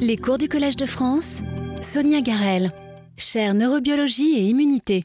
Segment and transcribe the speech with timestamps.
[0.00, 1.38] Les cours du Collège de France,
[1.82, 2.72] Sonia Garel,
[3.16, 5.04] chaire neurobiologie et immunité.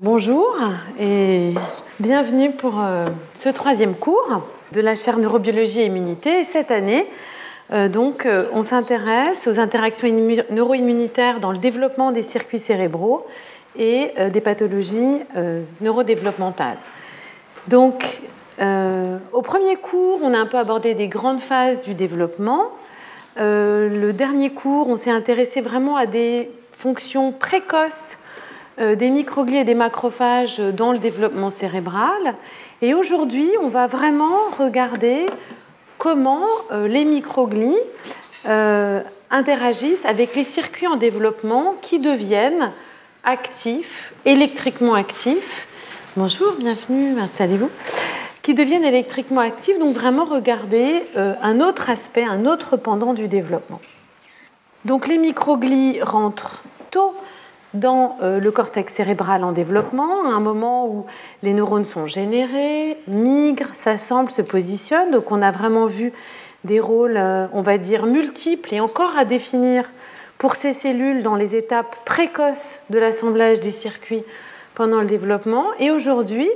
[0.00, 0.56] Bonjour
[0.98, 1.52] et
[2.00, 6.44] bienvenue pour euh, ce troisième cours de la chaire neurobiologie et immunité.
[6.44, 7.06] cette année,
[7.72, 10.08] euh, donc, euh, on s'intéresse aux interactions
[10.50, 13.26] neuroimmunitaires dans le développement des circuits cérébraux
[13.78, 15.20] et des pathologies
[15.80, 16.76] neurodéveloppementales.
[17.68, 18.20] Donc,
[18.60, 22.72] au premier cours, on a un peu abordé des grandes phases du développement.
[23.36, 28.18] Le dernier cours, on s'est intéressé vraiment à des fonctions précoces
[28.78, 32.34] des microglies et des macrophages dans le développement cérébral.
[32.82, 35.26] Et aujourd'hui, on va vraiment regarder
[35.98, 37.76] comment euh, les microglies
[38.48, 42.72] euh, interagissent avec les circuits en développement qui deviennent
[43.22, 45.68] actifs, électriquement actifs.
[46.16, 47.70] Bonjour, bienvenue, installez-vous.
[48.42, 53.28] Qui deviennent électriquement actifs, donc vraiment regarder euh, un autre aspect, un autre pendant du
[53.28, 53.80] développement.
[54.84, 56.60] Donc les microglies rentrent
[56.90, 57.14] tôt
[57.74, 61.06] dans euh, le cortex cérébral en développement, à un moment où
[61.42, 65.10] les neurones sont générés, migrent, s'assemblent, se positionnent.
[65.10, 66.12] Donc on a vraiment vu
[66.64, 69.88] des rôles, euh, on va dire, multiples et encore à définir
[70.38, 74.24] pour ces cellules dans les étapes précoces de l'assemblage des circuits
[74.74, 75.66] pendant le développement.
[75.78, 76.50] Et aujourd'hui,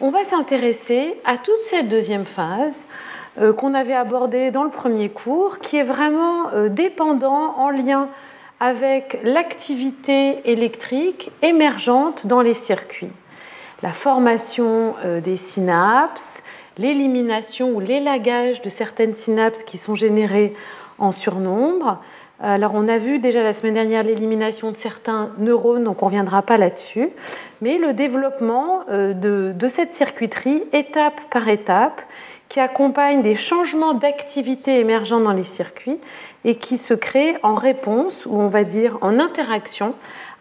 [0.00, 2.84] on va s'intéresser à toute cette deuxième phase
[3.40, 8.08] euh, qu'on avait abordée dans le premier cours, qui est vraiment dépendant, en lien
[8.60, 13.12] avec l'activité électrique émergente dans les circuits.
[13.82, 16.42] La formation euh, des synapses,
[16.78, 20.54] l'élimination ou l'élagage de certaines synapses qui sont générées
[20.98, 22.00] en surnombre.
[22.40, 26.10] Alors on a vu déjà la semaine dernière l'élimination de certains neurones, donc on ne
[26.10, 27.08] reviendra pas là-dessus,
[27.60, 32.02] mais le développement euh, de, cette circuiterie étape par étape
[32.48, 35.98] qui accompagne des changements d'activité émergents dans les circuits
[36.44, 39.94] et qui se créent en réponse, ou on va dire en interaction,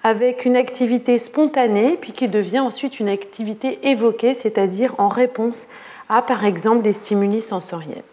[0.03, 5.67] avec une activité spontanée, puis qui devient ensuite une activité évoquée, c'est-à-dire en réponse
[6.09, 8.03] à, par exemple, des stimuli sensoriels.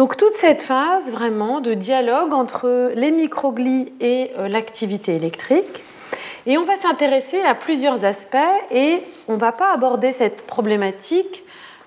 [0.00, 5.84] Donc toute cette phase vraiment de dialogue entre les microglies et euh, l'activité électrique.
[6.46, 8.38] Et on va s'intéresser à plusieurs aspects
[8.70, 11.44] et on ne va pas aborder cette problématique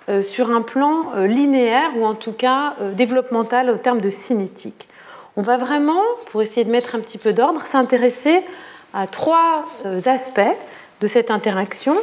[0.10, 4.88] euh, sur un plan euh, linéaire ou en tout cas développemental au terme de cinétique.
[5.36, 8.44] On va vraiment, pour essayer de mettre un petit peu d'ordre, s'intéresser
[8.94, 9.66] à trois
[10.06, 10.56] aspects
[11.02, 11.98] de cette interaction.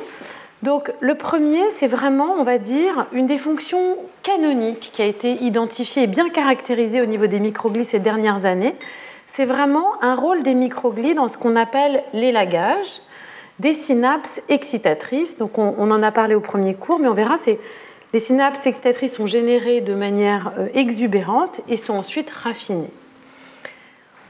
[0.63, 5.33] Donc le premier, c'est vraiment, on va dire, une des fonctions canoniques qui a été
[5.43, 8.75] identifiée et bien caractérisée au niveau des microglies ces dernières années.
[9.27, 13.01] C'est vraiment un rôle des microglies dans ce qu'on appelle l'élagage
[13.59, 15.37] des synapses excitatrices.
[15.39, 17.59] Donc on, en a parlé au premier cours, mais on verra, c'est
[18.13, 22.91] les synapses excitatrices sont générées de manière euh, exubérante et sont ensuite raffinées.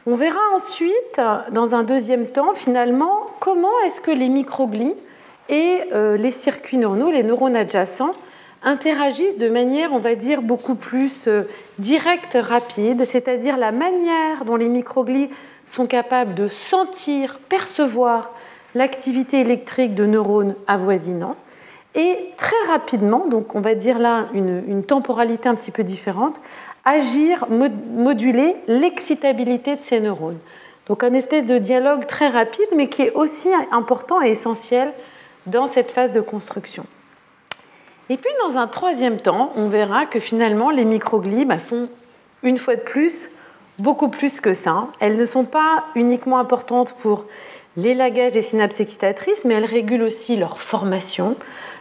[0.07, 1.21] On verra ensuite,
[1.53, 4.95] dans un deuxième temps, finalement, comment est-ce que les microglies
[5.51, 8.15] et euh, les circuits neuronaux, les neurones adjacents,
[8.63, 11.43] interagissent de manière, on va dire, beaucoup plus euh,
[11.79, 15.29] directe, rapide, c'est-à-dire la manière dont les microglies
[15.67, 18.31] sont capables de sentir, percevoir
[18.75, 21.37] l'activité électrique de neurones avoisinants
[21.95, 26.41] et très rapidement, donc on va dire là une, temporalité un petit peu différente,
[26.85, 30.39] agir, moduler l'excitabilité de ces neurones.
[30.87, 34.93] Donc un espèce de dialogue très rapide, mais qui est aussi important et essentiel
[35.47, 36.85] dans cette phase de construction.
[38.09, 41.89] Et puis dans un troisième temps, on verra que finalement les microglies font
[42.43, 43.29] une fois de plus
[43.79, 44.89] beaucoup plus que ça.
[45.01, 47.25] Elles ne sont pas uniquement importantes pour
[47.77, 51.37] l'élagage des synapses excitatrices, mais elles régulent aussi leur formation,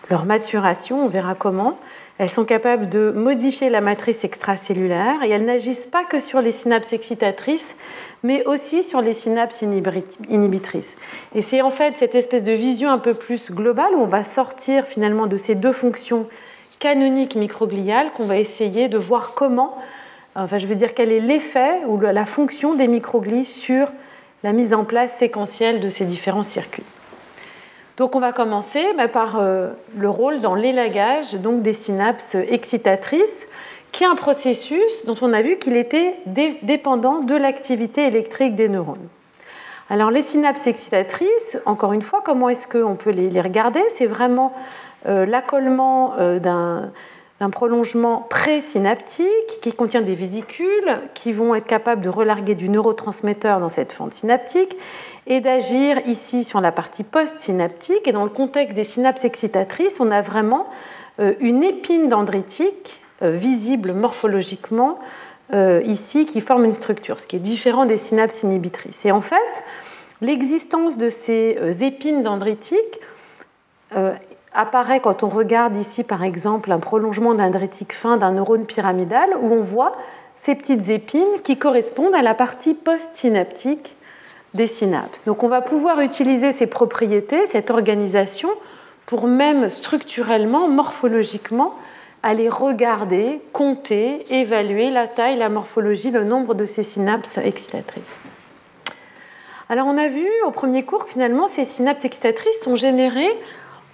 [0.09, 1.77] leur maturation, on verra comment.
[2.19, 6.52] Elles sont capables de modifier la matrice extracellulaire et elles n'agissent pas que sur les
[6.52, 7.78] synapses excitatrices,
[8.24, 10.97] mais aussi sur les synapses inhibitrices.
[11.34, 14.25] Et c'est en fait cette espèce de vision un peu plus globale où on va
[14.25, 16.28] sortir finalement de ces deux fonctions
[16.80, 19.78] canoniques microgliales qu'on va essayer de voir comment,
[20.36, 23.88] enfin je veux dire quel est l'effet ou la fonction des microglies sur
[24.44, 26.83] la mise en place séquentielle de ces différents circuits.
[28.00, 33.46] Donc on va commencer par euh, le rôle dans l'élagage donc des synapses excitatrices,
[33.92, 36.16] qui est un processus dont on a vu qu'il était
[36.63, 39.10] dépendant de l'activité électrique des neurones.
[39.90, 43.81] Alors les synapses excitatrices, encore une fois, comment est-ce qu'on peut les, regarder?
[43.90, 44.54] C'est vraiment
[45.06, 46.92] euh, l'accollement euh, d'un
[47.41, 53.59] un prolongement présynaptique qui contient des vésicules qui vont être capables de relarguer du neurotransmetteur
[53.59, 54.75] dans cette fente synaptique
[55.25, 58.07] et d'agir ici sur la partie post-synaptique.
[58.07, 60.68] Et dans le contexte des synapses excitatrices, on a vraiment
[61.19, 65.00] euh, une épine dendritique euh, visible morphologiquement
[65.83, 69.03] ici qui forment une structure, ce qui est différent des synapses inhibitrices.
[69.07, 69.63] Et en fait,
[70.21, 73.00] l'existence de ces épines dendritiques
[74.54, 79.54] apparaît quand on regarde ici, par exemple, un prolongement dendritique fin d'un neurone pyramidal, où
[79.54, 79.94] on voit
[80.36, 83.96] ces petites épines qui correspondent à la partie post-synaptique
[84.54, 85.25] des synapses.
[85.25, 88.50] Donc on va pouvoir utiliser ces propriétés, cette organisation,
[89.06, 91.74] pour même structurellement, morphologiquement,
[92.24, 98.04] aller regarder, compter, évaluer la taille, la morphologie, le nombre de ces synapses excitatrices.
[99.69, 103.38] Alors on a vu au premier cours que finalement ces synapses excitatrices sont générées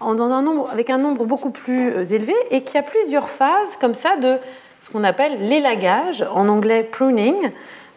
[0.01, 3.29] dans un nombre, avec un nombre beaucoup plus euh, élevé et qu'il y a plusieurs
[3.29, 4.37] phases comme ça de
[4.81, 7.35] ce qu'on appelle l'élagage, en anglais pruning,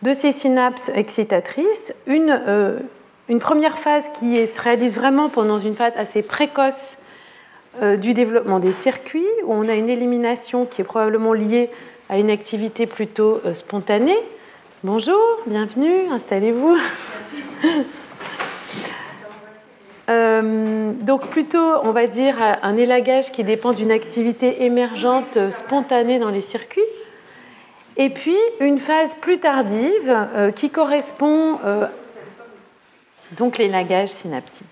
[0.03, 1.95] de ces synapses excitatrices.
[2.07, 2.79] Une, euh,
[3.41, 6.97] première phase qui se réalise vraiment pendant une phase assez précoce
[7.83, 11.71] euh, du développement des circuits, où on a une élimination qui est probablement liée
[12.09, 14.17] à une activité plutôt spontanée.
[14.83, 16.79] Bonjour, bienvenue, installez-vous.
[20.09, 26.19] Euh, donc plutôt, on va dire, un élagage qui dépend d'une activité émergente euh, spontanée
[26.19, 26.81] dans les circuits.
[27.97, 31.59] Et puis une phase plus tardive euh, qui correspond
[33.33, 34.67] donc l'élagage synaptique.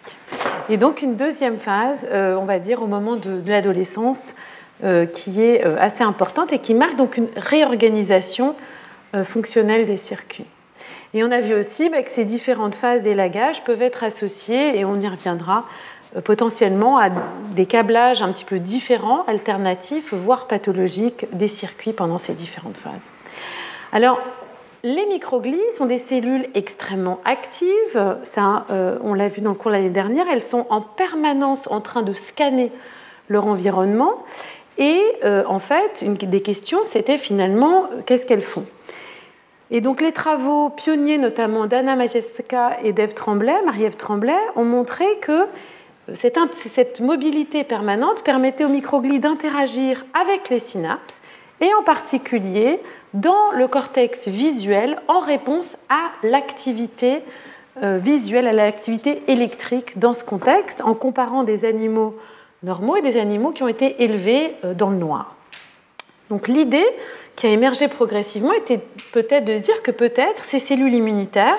[0.70, 4.34] Et donc une deuxième phase, on va dire, au moment de, de l'adolescence,
[5.12, 8.54] qui est assez importante et qui marque donc une réorganisation
[9.24, 10.46] fonctionnelle des circuits.
[11.16, 14.84] Et on a vu aussi bah, que ces différentes phases d'élagage peuvent être associées, et
[14.84, 15.64] on y reviendra,
[16.14, 17.08] euh, potentiellement à
[17.54, 22.92] des câblages un petit peu différents, alternatifs, voire pathologiques des circuits pendant ces différentes phases.
[23.92, 24.20] Alors,
[24.84, 28.18] les microglies sont des cellules extrêmement actives.
[28.22, 30.26] Ça, euh, on l'a vu dans le cours l'année dernière.
[30.30, 32.70] Elles sont en permanence en train de scanner
[33.30, 34.22] leur environnement.
[34.76, 38.66] Et euh, en fait, une des questions, c'était finalement qu'est-ce qu'elles font?
[39.70, 45.04] Et donc les travaux pionniers, notamment d'Anna Majeska et d'Ève Tremblay, Marie-Ève Tremblay, ont montré
[45.20, 45.46] que
[46.14, 51.20] cette, mobilité permanente permettait aux microglies d'interagir avec les synapses
[51.60, 52.78] et en particulier
[53.12, 57.22] dans le cortex visuel en réponse à l'activité
[57.82, 62.16] euh, visuelle, à l'activité électrique dans ce contexte, en comparant des animaux
[62.62, 65.36] normaux et des animaux qui ont été élevés euh, dans le noir.
[66.30, 66.86] Donc l'idée,
[67.36, 68.80] qui a émergé progressivement était
[69.12, 71.58] peut-être de se dire que peut-être ces cellules immunitaires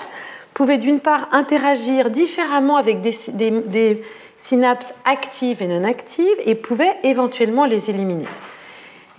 [0.53, 4.03] pouvaient d'une part interagir différemment avec des,
[4.39, 8.25] synapses actives et non actives et pouvaient éventuellement les éliminer.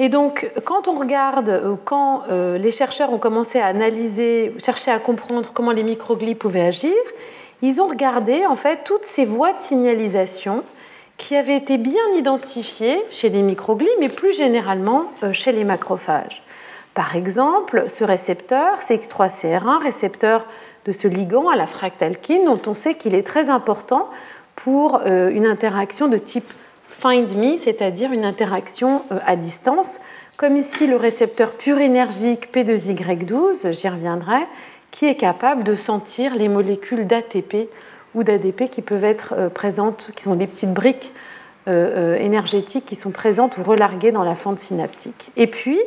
[0.01, 4.93] Et donc, quand on regarde, euh, quand euh, les chercheurs ont commencé à analyser, chercher
[4.93, 6.95] à comprendre comment les microglies pouvaient agir,
[7.63, 10.63] ils ont regardé en fait toutes ces voies de signalisation
[11.19, 16.43] qui avaient été bien identifiées chez les microglies, mais plus généralement euh, chez les macrophages.
[16.94, 20.47] Par exemple, ce récepteur, CX3CR1, récepteur
[20.85, 24.09] de ce ligand à la fractalkine, dont on sait qu'il est très important
[24.56, 26.49] pour euh, une interaction de type
[26.88, 30.00] find me, c'est-à-dire une interaction euh, à distance,
[30.37, 34.47] comme ici le récepteur pur-énergique P2Y12, j'y reviendrai,
[34.91, 37.69] qui est capable de sentir les molécules d'ATP
[38.15, 41.13] ou d'ADP qui peuvent être euh, présentes, qui sont des petites briques
[41.67, 45.31] énergétiques qui sont présentes ou relarguées dans la fente synaptique.
[45.37, 45.79] Et puis,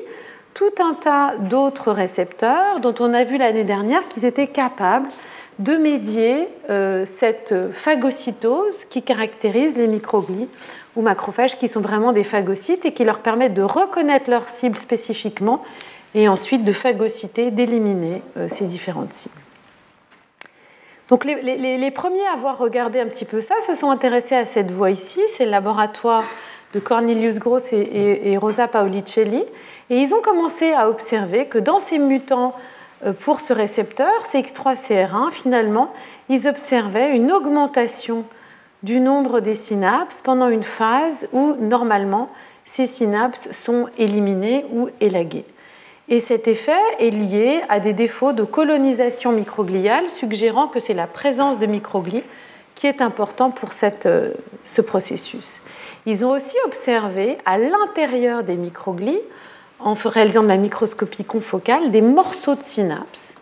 [0.53, 5.07] tout un tas d'autres récepteurs dont on a vu l'année dernière qu'ils étaient capables
[5.59, 10.49] de médier euh, cette phagocytose qui caractérise les microglies
[10.95, 14.77] ou macrophages qui sont vraiment des phagocytes et qui leur permettent de reconnaître leur cible
[14.77, 15.63] spécifiquement
[16.15, 19.35] et ensuite de phagocyter, d'éliminer euh, ces différentes cibles.
[21.11, 24.71] Donc les, premiers à avoir regardé un petit peu ça se sont intéressés à cette
[24.71, 26.23] voie ici, c'est le laboratoire
[26.73, 29.43] de Cornelius Gross et, et Rosa Paolicelli,
[29.89, 32.55] et ils ont commencé à observer que dans ces mutants
[33.05, 35.91] euh, pour ce récepteur, CX3CR1, finalement,
[36.29, 38.23] ils observaient une augmentation
[38.81, 42.29] du nombre des synapses pendant une phase où, normalement,
[42.63, 45.45] ces synapses sont éliminées ou élaguées.
[46.11, 51.07] Et cet effet est lié à des défauts de colonisation microgliale, suggérant que c'est la
[51.07, 52.23] présence de microglies
[52.75, 53.69] qui est important pour
[54.05, 54.33] euh,
[54.65, 55.61] ce processus.
[56.05, 59.21] Ils ont aussi observé à l'intérieur des microglies
[59.79, 63.33] en réalisant de la microscopie confocale des morceaux de synapses,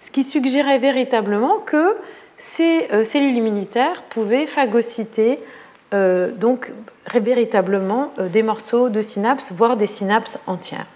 [0.00, 1.94] ce qui suggérait véritablement que
[2.38, 5.40] ces euh, cellules immunitaires pouvaient phagocyter
[5.92, 6.72] euh, donc
[7.14, 10.86] véritablement des morceaux de synapses, voire des synapses entières.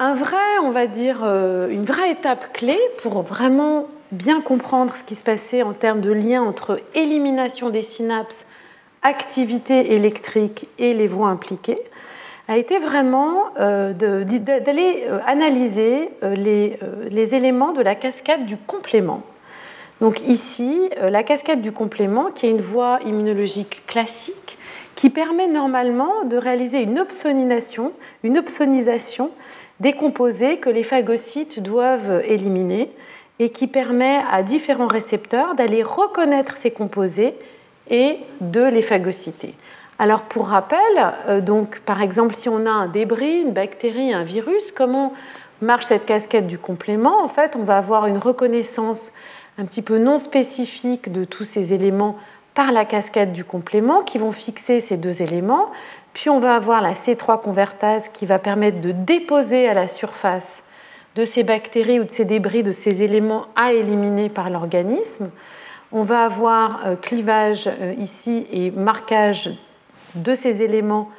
[0.00, 5.16] Un vrai, on va dire, une vraie étape clé pour vraiment bien comprendre ce qui
[5.16, 8.44] se passait en termes de lien entre élimination des synapses,
[9.02, 11.78] activité électrique et les voies impliquées,
[12.46, 16.78] a été vraiment d'aller analyser les,
[17.10, 19.22] les, éléments de la cascade du complément.
[20.00, 24.58] Donc ici, la cascade du complément, qui est une voie immunologique classique,
[24.94, 29.30] qui permet normalement de réaliser une opsonisation, une opsonisation
[29.80, 32.90] des composés que les phagocytes doivent éliminer
[33.38, 37.34] et qui permet à différents récepteurs d'aller reconnaître ces composés
[37.90, 39.54] et de les phagocyter.
[39.98, 40.78] Alors pour rappel,
[41.28, 45.12] euh, donc par exemple si on a un débris, une bactérie, un virus, comment
[45.60, 47.22] marche cette casquette du complément?
[47.22, 49.12] En fait, on va avoir une reconnaissance
[49.58, 52.16] un petit peu non spécifique de tous ces éléments
[52.58, 55.70] par la cascade du complément qui vont fixer ces deux éléments.
[56.12, 60.64] Puis on va avoir la C3 convertase qui va permettre de déposer à la surface
[61.14, 65.30] de ces bactéries ou de ces débris, de ces éléments à éliminer par l'organisme.
[65.92, 69.50] On va avoir euh, clivage euh, ici et marquage
[70.16, 71.10] de ces éléments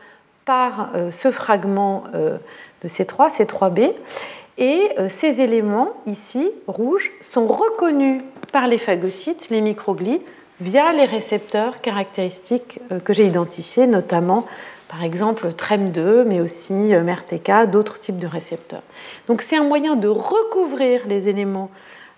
[0.43, 3.93] par euh, ce fragment de C3, C3b.
[4.57, 10.19] Et ces éléments ici, rouges, sont reconnus par les phagocytes, les microglies,
[10.61, 14.45] via les récepteurs caractéristiques euh, que j'ai identifiés, notamment
[14.89, 18.83] par exemple TREM2, mais aussi euh, MERTK, d'autres types de récepteurs.
[19.27, 21.69] Donc c'est un moyen de recouvrir les éléments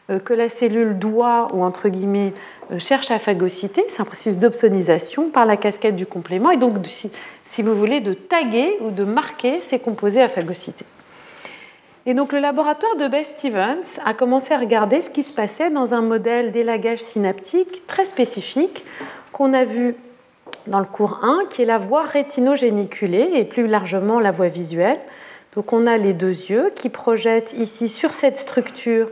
[0.09, 2.33] euh, que la cellule doit, ou entre guillemets,
[2.79, 3.83] cherche à phagocyter.
[3.89, 6.75] C'est un processus d'opsonisation par la casquette du complément, et donc,
[7.43, 10.85] si vous voulez, de taguer ou de marquer ces composés à phagocyter.
[12.07, 15.69] Et donc le laboratoire de Beth Stevens a commencé à regarder ce qui se passait
[15.69, 18.83] dans un modèle d'élagage synaptique très spécifique
[19.31, 19.95] qu'on a vu
[20.65, 24.99] dans le cours 1, qui est la voie rétinogéniculée et plus largement la voie visuelle.
[25.55, 29.09] Donc on a les deux yeux qui projettent ici sur cette structure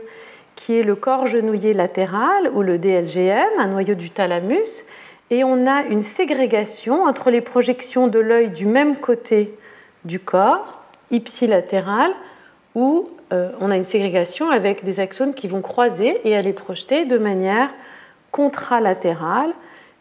[0.56, 4.84] qui est le corps genouillé latéral ou le DLGN, un noyau du thalamus,
[5.30, 9.56] et on a une ségrégation entre les projections de l'œil du même côté
[10.04, 12.12] du corps, ipsilatéral,
[12.74, 17.04] où euh, on a une ségrégation avec des axones qui vont croiser et aller projeter
[17.04, 17.70] de manière
[18.30, 19.52] contralatérale.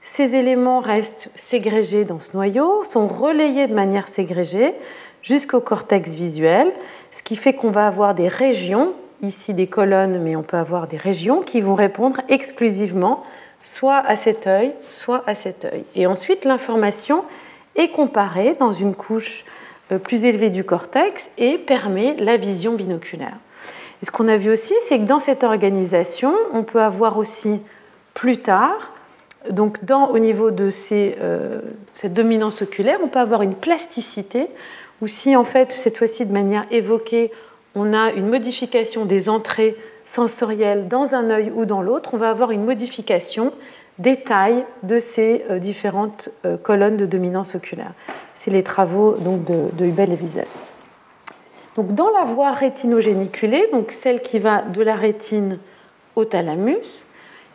[0.02, 4.74] Ces éléments restent ségrégés dans ce noyau, sont relayés de manière ségrégée
[5.22, 6.72] jusqu'au cortex visuel,
[7.12, 10.88] ce qui fait qu'on va avoir des régions, ici des colonnes, mais on peut avoir
[10.88, 13.24] des régions qui vont répondre exclusivement
[13.64, 15.84] soit à cet œil, soit à cet œil.
[15.96, 17.26] Et ensuite, l'information
[17.76, 19.44] est comparée dans une couche
[19.98, 23.36] plus élevé du cortex et permet la vision binoculaire.
[24.01, 27.60] Et ce qu'on a vu aussi, c'est que dans cette organisation, on peut avoir aussi
[28.13, 28.93] plus tard,
[29.50, 31.60] donc au niveau de ces, euh,
[31.93, 34.48] cette dominance oculaire, on peut avoir une plasticité,
[35.01, 37.31] ou si en fait, cette fois-ci de manière évoquée,
[37.75, 42.29] on a une modification des entrées sensorielles dans un œil ou dans l'autre, on va
[42.29, 43.53] avoir une modification
[44.00, 47.91] détail de ces euh, différentes euh, colonnes de dominance oculaire.
[48.34, 50.48] C'est les travaux donc, de, Hubel et Wiesel.
[51.75, 55.60] Donc, dans la voie rétinogéniculée, donc celle qui va de la rétine
[56.15, 57.06] au thalamus,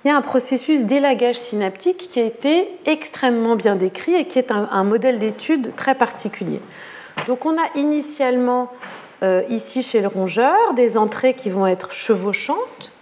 [0.04, 4.38] il y a un processus d'élagage synaptique qui a été extrêmement bien décrit et qui
[4.38, 6.60] est un, modèle d'étude très particulier.
[7.26, 8.70] Donc on a initialement
[9.22, 12.92] euh, ici chez le rongeur des entrées qui vont être chevauchantes,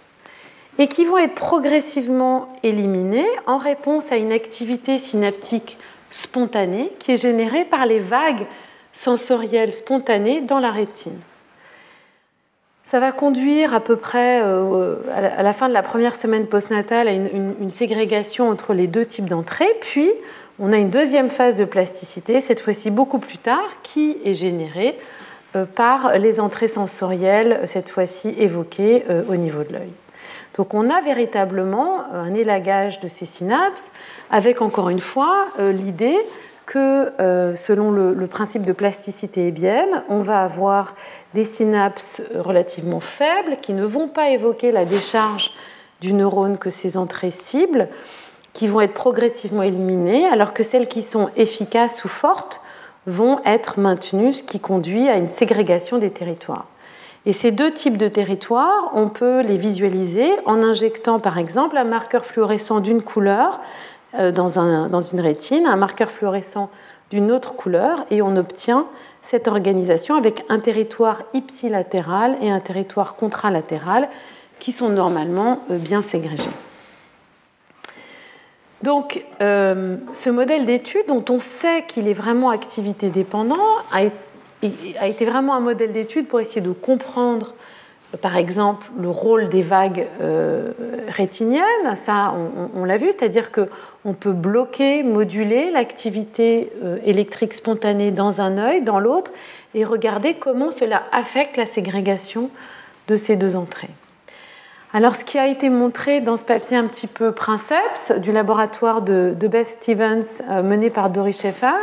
[0.79, 5.77] et qui vont être progressivement éliminés en réponse à une activité synaptique
[6.09, 8.45] spontanée qui est générée par les vagues
[8.93, 11.19] sensorielles spontanées dans la rétine.
[12.85, 17.07] Ça va conduire à peu près euh, à la fin de la première semaine postnatale
[17.07, 20.11] à une, ségrégation entre les deux types d'entrées, puis
[20.59, 24.97] on a une deuxième phase de plasticité, cette fois-ci beaucoup plus tard, qui est générée
[25.55, 29.91] euh, par les entrées sensorielles, cette fois-ci évoquées euh, au niveau de l'œil.
[30.55, 33.91] Donc on a véritablement euh, un élagage de ces synapses
[34.29, 36.17] avec encore une fois euh, l'idée
[36.65, 40.95] que euh, selon le, principe de plasticité hébienne, on va avoir
[41.33, 45.51] des synapses relativement faibles qui ne vont pas évoquer la décharge
[45.99, 47.89] du neurone que ces entrées ciblent,
[48.53, 52.61] qui vont être progressivement éliminées, alors que celles qui sont efficaces ou fortes
[53.07, 56.67] vont être maintenues, ce qui conduit à une ségrégation des territoires.
[57.25, 61.85] Et ces deux types de territoires, on peut les visualiser en injectant par exemple un
[61.85, 63.61] marqueur fluorescent d'une couleur
[64.15, 66.69] euh, dans, un, dans, une rétine, un marqueur fluorescent
[67.11, 68.87] d'une autre couleur, et on obtient
[69.21, 74.09] cette organisation avec un territoire ipsilatéral et un territoire contralatéral
[74.59, 76.49] qui sont normalement euh, bien ségrégés.
[78.81, 83.63] Donc, euh, ce modèle d'étude, dont on sait qu'il est vraiment activité dépendant,
[83.93, 84.17] a été
[84.99, 87.53] a été vraiment un modèle d'étude pour essayer de comprendre
[88.21, 90.71] par exemple le rôle des vagues euh,
[91.09, 92.33] rétiniennes, ça
[92.75, 98.81] on, l'a vu, c'est-à-dire qu'on peut bloquer, moduler l'activité euh, électrique spontanée dans un œil,
[98.81, 99.31] dans l'autre,
[99.73, 102.49] et regarder comment cela affecte la ségrégation
[103.07, 103.89] de ces deux entrées.
[104.93, 109.01] Alors ce qui a été montré dans ce papier un petit peu princeps du laboratoire
[109.01, 111.73] de, Beth Stevens euh, mené par Doris Schaeffer,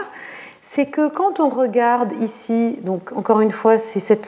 [0.73, 4.25] c'est que quand on regarde ici, donc encore une fois, c'est cette,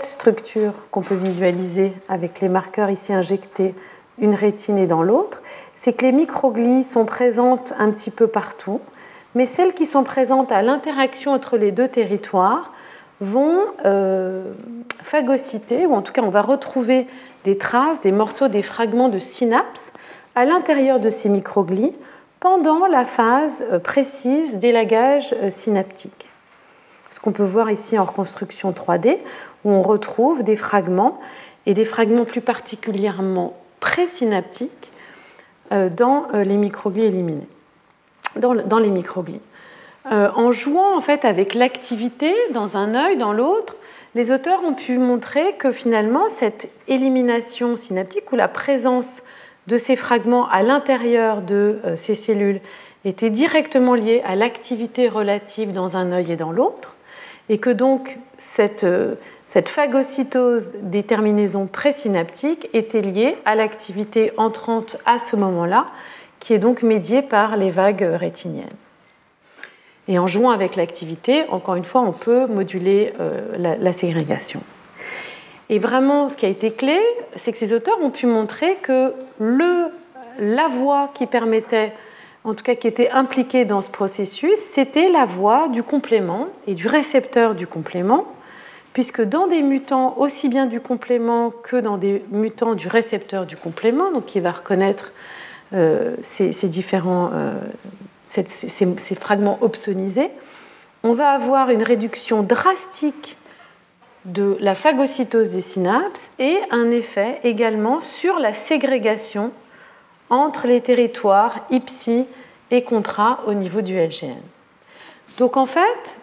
[0.00, 3.74] structures qu'on peut visualiser avec les marqueurs ici injectés,
[4.18, 5.42] une rétine et dans l'autre,
[5.76, 8.80] c'est que les microglies sont présentes un petit peu partout,
[9.34, 12.72] mais celles qui sont présentes à l'interaction entre les deux territoires
[13.20, 14.46] vont euh,
[15.02, 17.06] phagocyter, ou en tout cas on va retrouver
[17.44, 19.92] des traces, des morceaux, des fragments de synapses
[20.34, 21.92] à l'intérieur de ces microglies
[22.44, 26.30] pendant la phase euh, précise d'élagage euh, synaptique
[27.08, 29.18] ce qu'on peut voir ici en reconstruction 3D,
[29.64, 31.20] où on retrouve des fragments,
[31.64, 34.90] et des fragments plus particulièrement présynaptiques
[35.70, 37.46] euh, dans les microglies éliminés,
[38.34, 39.40] dans les microglies.
[40.10, 43.76] En jouant en fait avec l'activité dans un œil, dans l'autre,
[44.16, 49.22] les auteurs ont pu montrer que finalement cette élimination synaptique ou la présence
[49.66, 52.60] de ces fragments à l'intérieur de ces cellules
[53.04, 56.96] était directement liée à l'activité relative dans un œil et dans l'autre,
[57.48, 64.96] et que donc cette, euh, cette phagocytose des terminaisons présynaptiques était liée à l'activité entrante
[65.04, 65.86] à ce moment-là,
[66.40, 68.68] qui est donc médiée par les vagues rétiniennes.
[70.08, 74.60] Et en jouant avec l'activité, encore une fois, on peut moduler euh, la, ségrégation.
[75.70, 77.00] Et vraiment, ce qui a été clé,
[77.36, 81.92] c'est que ces auteurs ont pu montrer que la voie qui permettait
[82.44, 86.74] en tout cas qui était impliqué dans ce processus, c'était la voie du complément et
[86.74, 88.26] du récepteur du complément,
[88.92, 93.56] puisque dans des mutants aussi bien du complément que dans des mutants du récepteur du
[93.56, 95.12] complément, donc qui va reconnaître
[95.72, 97.52] euh, ces, différents euh,
[98.26, 100.30] ces, fragments opsonisés,
[101.02, 103.38] on va avoir une réduction drastique
[104.24, 109.52] de la phagocytose des synapses et un effet également sur la ségrégation
[110.30, 112.24] entre les territoires IPSI
[112.70, 114.40] et contrat au niveau du LGN.
[115.38, 116.18] Donc en fait,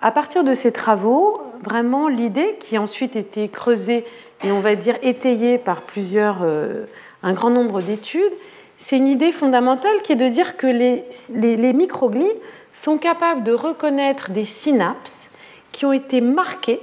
[0.00, 4.04] à partir de ces travaux, vraiment l'idée qui a ensuite été creusée
[4.42, 6.84] et on va dire étayée par plusieurs, euh,
[7.22, 8.32] un grand nombre d'études,
[8.78, 12.32] c'est une idée fondamentale qui est de dire que les, les, les microglies
[12.72, 15.30] sont capables de reconnaître des synapses
[15.70, 16.80] qui ont été marquées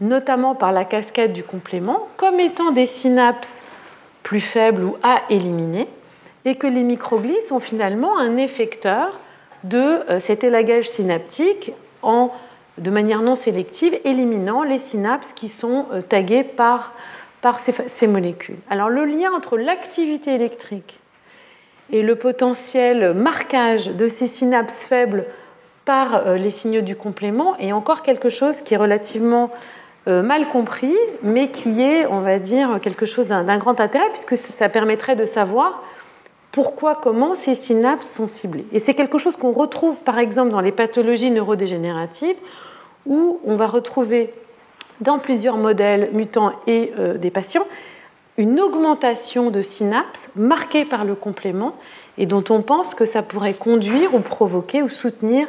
[0.00, 3.62] notamment par la cascade du complément, comme étant des synapses
[4.22, 5.88] plus faibles ou à éliminer,
[6.44, 9.18] et que les microglies sont finalement un effecteur
[9.64, 12.30] de euh, cet élagage synaptique en,
[12.78, 16.92] de manière non sélective, éliminant les synapses qui sont euh, taguées par,
[17.40, 18.58] par ces, ces molécules.
[18.70, 20.98] Alors le lien entre l'activité électrique
[21.90, 25.24] et le potentiel marquage de ces synapses faibles
[25.84, 29.50] par euh, les signaux du complément est encore quelque chose qui est relativement
[30.06, 34.68] mal compris, mais qui est, on va dire, quelque chose d'un grand intérêt, puisque ça
[34.68, 35.82] permettrait de savoir
[36.56, 38.64] pourquoi, comment ces synapses sont ciblées.
[38.72, 42.36] Et c'est quelque chose qu'on retrouve, par exemple, dans les pathologies neurodégénératives,
[43.04, 44.32] où on va retrouver
[45.02, 47.66] dans plusieurs modèles mutants et euh, des patients
[48.38, 51.74] une augmentation de synapses marquée par le complément
[52.18, 55.48] et dont on pense que ça pourrait conduire ou provoquer ou soutenir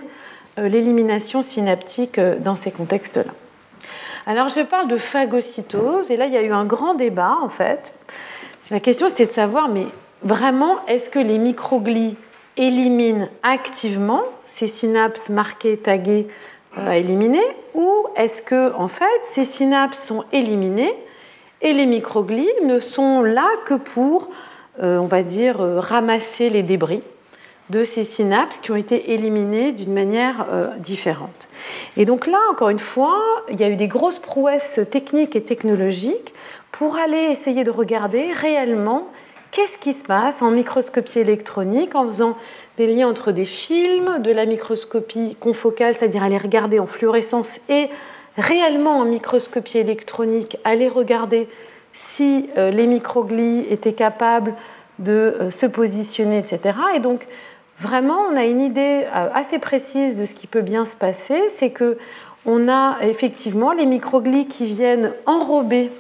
[0.58, 3.32] euh, l'élimination synaptique dans ces contextes-là.
[4.30, 7.48] Alors je parle de phagocytose, et là il y a eu un grand débat en
[7.48, 7.94] fait.
[8.70, 9.86] La question c'était de savoir, mais
[10.22, 12.18] vraiment, est-ce que les microglies
[12.58, 16.28] éliminent activement ces synapses marquées, taguées
[16.78, 20.94] euh, à éliminer, ou est-ce que en fait ces synapses sont éliminées
[21.62, 24.30] et les microglies ne sont là que pour,
[24.84, 27.04] euh, on va dire, euh, ramasser les débris
[27.70, 31.48] de ces synapses qui ont été éliminées d'une manière euh, différente.
[31.98, 35.44] Et donc là, encore une fois, il y a eu des grosses prouesses techniques et
[35.44, 36.34] technologiques
[36.72, 39.08] pour aller essayer de regarder réellement
[39.52, 42.38] qu'est-ce qui se passe en microscopie électronique en faisant
[42.78, 47.90] des liens entre des films, de la microscopie confocale, c'est-à-dire aller regarder en fluorescence et
[48.38, 51.50] réellement en microscopie électronique, aller regarder
[51.94, 54.54] si euh, les microglies étaient capables
[55.00, 56.78] de euh, se positionner, etc.
[56.96, 57.26] Et donc,
[57.80, 61.50] vraiment, on a une idée euh, assez précise de ce qui peut bien se passer,
[61.50, 61.98] c'est que
[62.46, 65.92] on a effectivement les microglies qui viennent enrober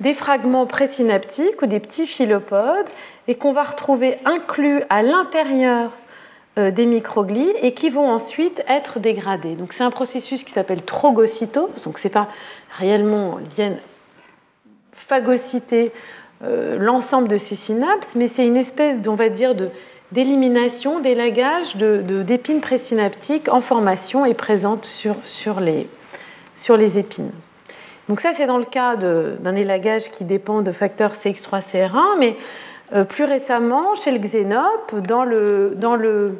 [0.00, 2.86] des fragments présynaptiques ou des petits philopodes
[3.26, 5.92] et qu'on va retrouver inclus à l'intérieur
[6.58, 9.54] euh, des microglies et qui vont ensuite être dégradés.
[9.54, 12.28] Donc c'est un processus qui s'appelle trogocytose, donc c'est pas
[12.76, 13.78] réellement ils viennent
[14.92, 15.90] phagocyter
[16.44, 19.54] euh, l'ensemble de ces synapses, mais c'est une espèce, on va dire,
[20.12, 25.88] d'élimination, d'élagage d'épines de, présynaptiques en formation et présentes sur, sur, les,
[26.54, 27.30] sur les épines.
[28.08, 32.36] Donc ça, c'est dans le cas d'un élagage qui dépend de facteurs CX3-CR1, mais
[32.94, 36.38] euh, plus récemment, chez le xénope, dans le, dans le,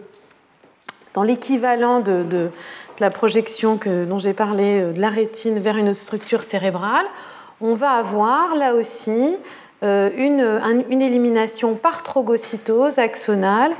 [1.13, 2.49] dans l'équivalent de, de,
[3.01, 7.05] la projection que, dont j'ai parlé euh, de la rétine vers une autre structure cérébrale,
[7.61, 9.37] on va avoir là aussi
[9.83, 13.73] euh, une, une élimination par trogocytose axonale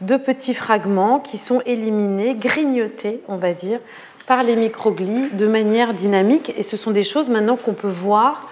[0.00, 3.80] de petits fragments qui sont éliminés, grignotés, on va dire,
[4.26, 6.52] par les microglies de manière dynamique.
[6.56, 8.46] Et ce sont des choses maintenant qu'on peut voir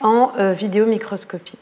[0.00, 1.58] en vidéomicroscopie.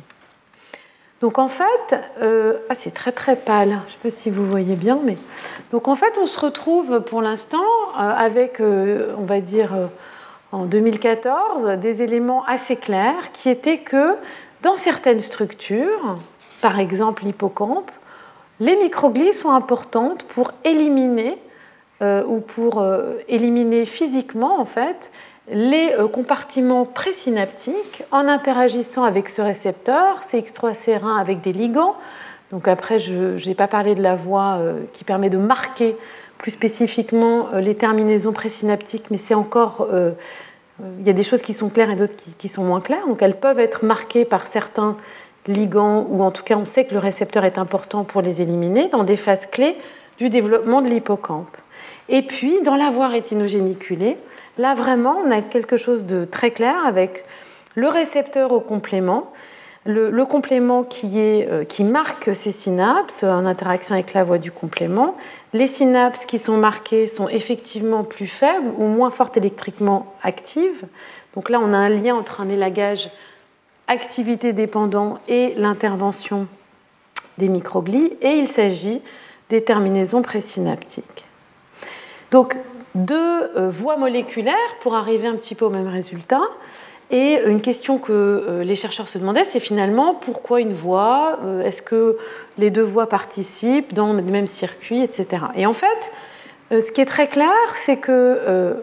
[1.21, 4.47] Donc en fait, euh, ah, c'est très très pâle, je ne sais pas si vous
[4.47, 5.17] voyez bien, mais
[5.73, 7.57] donc en fait on se retrouve pour l'instant
[7.99, 9.71] euh, avec, euh, on va dire
[10.53, 14.17] en 2014, des éléments assez clairs qui étaient que
[14.63, 16.17] dans certaines structures,
[16.63, 17.91] par exemple l'hippocampe,
[18.61, 21.39] les microglies sont importantes pour éliminer
[22.01, 22.85] ou pour
[23.29, 25.11] éliminer physiquement en fait
[25.49, 31.95] les euh, compartiments présynaptiques en interagissant avec ce récepteur, CX3CR1 avec des ligands.
[32.53, 35.97] Donc après, je n'ai pas parlé de la voie euh, qui permet de marquer
[36.39, 39.87] plus spécifiquement euh, les terminaisons présynaptiques, mais c'est encore...
[40.99, 43.07] Il y a des choses qui sont claires et d'autres qui, sont moins claires.
[43.07, 44.97] Donc elles peuvent être marquées par certains
[45.47, 48.89] ligands, ou en tout cas on sait que le récepteur est important pour les éliminer,
[48.89, 49.77] dans des phases clés
[50.19, 51.57] du développement de l'hippocampe.
[52.09, 54.17] Et puis, dans la voie rétinogéniculée,
[54.59, 57.25] Là, vraiment, on a quelque chose de très clair avec
[57.75, 59.31] le récepteur au complément,
[59.87, 65.17] le, complément qui, euh, qui marque ces synapses en interaction avec la voie du complément.
[65.53, 70.85] Les synapses qui sont marquées sont effectivement plus faibles ou moins fortes électriquement actives.
[71.35, 73.09] Donc là, on a un lien entre un élagage
[73.89, 76.49] activité dépendant et l'intervention
[77.39, 79.01] des microglies, et il s'agit
[79.51, 81.25] des terminaisons présynaptiques.
[82.31, 82.57] Donc,
[82.95, 86.41] deux euh, voies moléculaires pour arriver un petit peu au même résultat.
[87.11, 91.63] Et une question que euh, les chercheurs se demandaient, c'est finalement pourquoi une voie euh,
[91.63, 92.19] Est-ce que
[92.59, 95.45] les deux voies participent dans le même circuit, etc.
[95.55, 95.87] Et en fait,
[96.71, 98.77] ce qui est très clair, c'est que,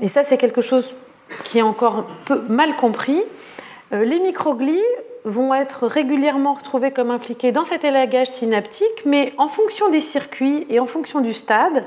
[0.00, 0.94] et ça c'est quelque chose
[1.42, 3.20] qui est encore peu mal compris,
[3.90, 4.78] les microglies
[5.24, 10.66] vont être régulièrement retrouvés comme impliqués dans cet élagage synaptique, mais en fonction des circuits
[10.68, 11.84] et en fonction du stade,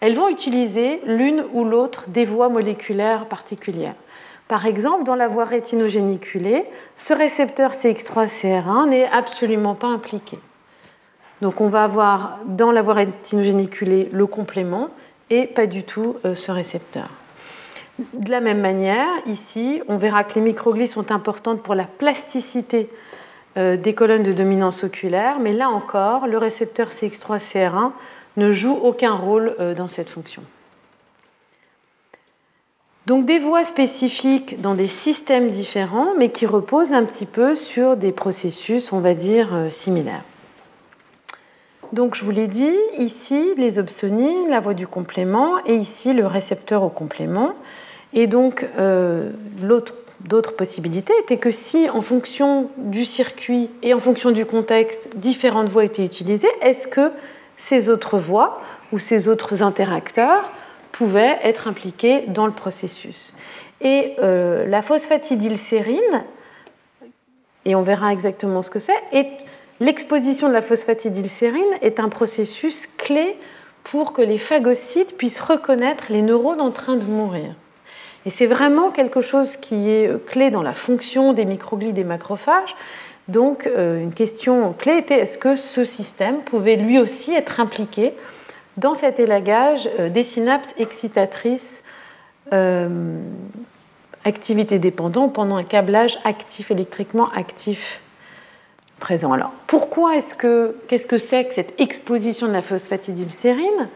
[0.00, 3.94] elles vont utiliser l'une ou l'autre des voies moléculaires particulières.
[4.48, 6.64] Par exemple, dans la voie rétinogéniculée,
[6.96, 10.38] ce récepteur CX3-CR1 n'est absolument pas impliqué.
[11.40, 14.88] Donc on va avoir dans la voie rétinogéniculée le complément
[15.30, 17.08] et pas du tout euh, ce récepteur.
[18.12, 22.90] De la même manière, ici, on verra que les microglies sont importantes pour la plasticité
[23.56, 27.92] euh, des colonnes de dominance oculaire, mais là encore, le récepteur CX3-CR1
[28.36, 30.42] ne joue aucun rôle euh, dans cette fonction.
[33.06, 37.98] Donc des voies spécifiques dans des systèmes différents, mais qui reposent un petit peu sur
[37.98, 40.24] des processus, on va dire, euh, similaires.
[41.92, 46.26] Donc je vous l'ai dit, ici les opsonies, la voie du complément, et ici le
[46.26, 47.52] récepteur au complément.
[48.14, 49.30] Et donc euh,
[50.20, 55.68] d'autres possibilités étaient que si en fonction du circuit et en fonction du contexte, différentes
[55.68, 57.12] voies étaient utilisées, est-ce que
[57.58, 58.62] ces autres voies
[58.92, 60.50] ou ces autres interacteurs
[60.94, 63.34] pouvaient être impliqués dans le processus.
[63.80, 66.24] Et euh, la phosphatidylsérine,
[67.64, 69.26] et on verra exactement ce que c'est, et
[69.80, 73.36] l'exposition de la phosphatidylsérine est un processus clé
[73.82, 77.56] pour que les phagocytes puissent reconnaître les neurones en train de mourir.
[78.24, 82.04] Et c'est vraiment quelque chose qui est euh, clé dans la fonction des microglies des
[82.04, 82.76] macrophages,
[83.26, 88.12] donc euh, une question clé était est-ce que ce système pouvait lui aussi être impliqué
[88.76, 91.82] dans cet élagage euh, des synapses excitatrices
[92.52, 93.18] euh,
[94.24, 98.00] activité dépendante pendant un câblage actif électriquement actif
[99.00, 99.32] présent.
[99.32, 103.88] Alors pourquoi est-ce que qu'est-ce que c'est que cette exposition de la phosphatidylsérine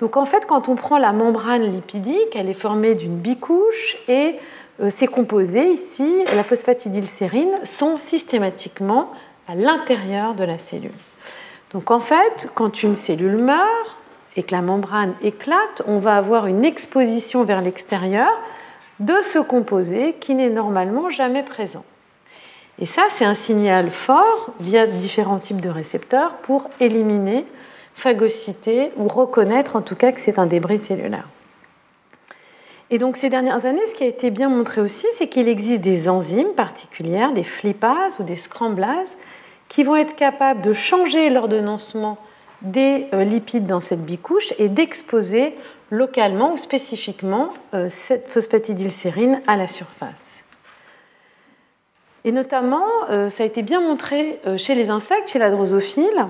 [0.00, 4.36] Donc en fait quand on prend la membrane lipidique, elle est formée d'une bicouche et
[4.80, 9.10] euh, ces composés ici, la phosphatidylsérine, sont systématiquement
[9.48, 10.90] à l'intérieur de la cellule.
[11.72, 13.96] Donc en fait, quand une cellule meurt
[14.36, 18.28] et que la membrane éclate, on va avoir une exposition vers l'extérieur
[19.00, 21.84] de ce composé qui n'est normalement jamais présent.
[22.78, 27.46] Et ça, c'est un signal fort via différents types de récepteurs pour éliminer,
[27.94, 31.28] phagocyter ou reconnaître en tout cas que c'est un débris cellulaire.
[32.90, 35.80] Et donc ces dernières années, ce qui a été bien montré aussi, c'est qu'il existe
[35.80, 39.16] des enzymes particulières, des flipases ou des scramblases,
[39.68, 42.18] qui vont être capables de changer l'ordonnancement
[42.66, 45.54] des euh, lipides dans cette bicouche et d'exposer
[45.90, 50.10] localement ou spécifiquement euh, cette phosphatidylsérine à la surface.
[52.24, 56.26] Et notamment, euh, ça a été bien montré chez les insectes, chez la drosophile,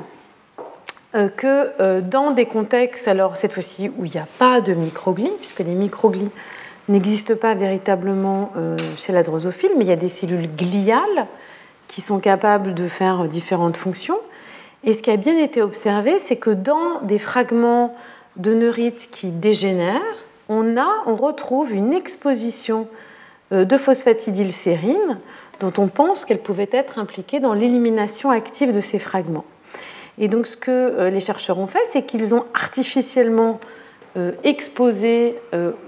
[1.38, 5.60] que dans des contextes, alors cette fois-ci où il n'y a pas de microglies, puisque
[5.60, 6.30] les microglies
[6.88, 8.52] n'existent pas véritablement
[8.98, 11.26] chez la drosophile, mais il y a des cellules gliales
[11.88, 14.18] qui sont capables de faire différentes fonctions.
[14.86, 17.96] Et ce qui a bien été observé, c'est que dans des fragments
[18.36, 20.00] de neurites qui dégénèrent,
[20.48, 22.86] on, a, on retrouve une exposition
[23.52, 25.18] euh, de phosphatidylsérine
[25.58, 29.44] dont on pense qu'elle pouvait être impliquée dans l'élimination active de ces fragments.
[30.18, 33.58] Et donc ce que euh, les chercheurs ont fait, c'est qu'ils ont artificiellement
[34.16, 35.34] euh, exposé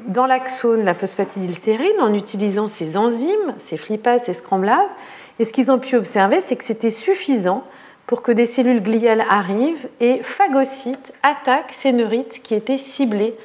[0.09, 4.97] dans l'axone la phosphatidylsérine en utilisant ces enzymes, ces flipases, ces scramblases.
[5.39, 7.63] Et ce qu'ils ont pu observer, c'est que c'était suffisant
[8.09, 13.37] pour que des cellules gliales arrivent et phagocytent, attaquent ces neurites qui étaient ciblées,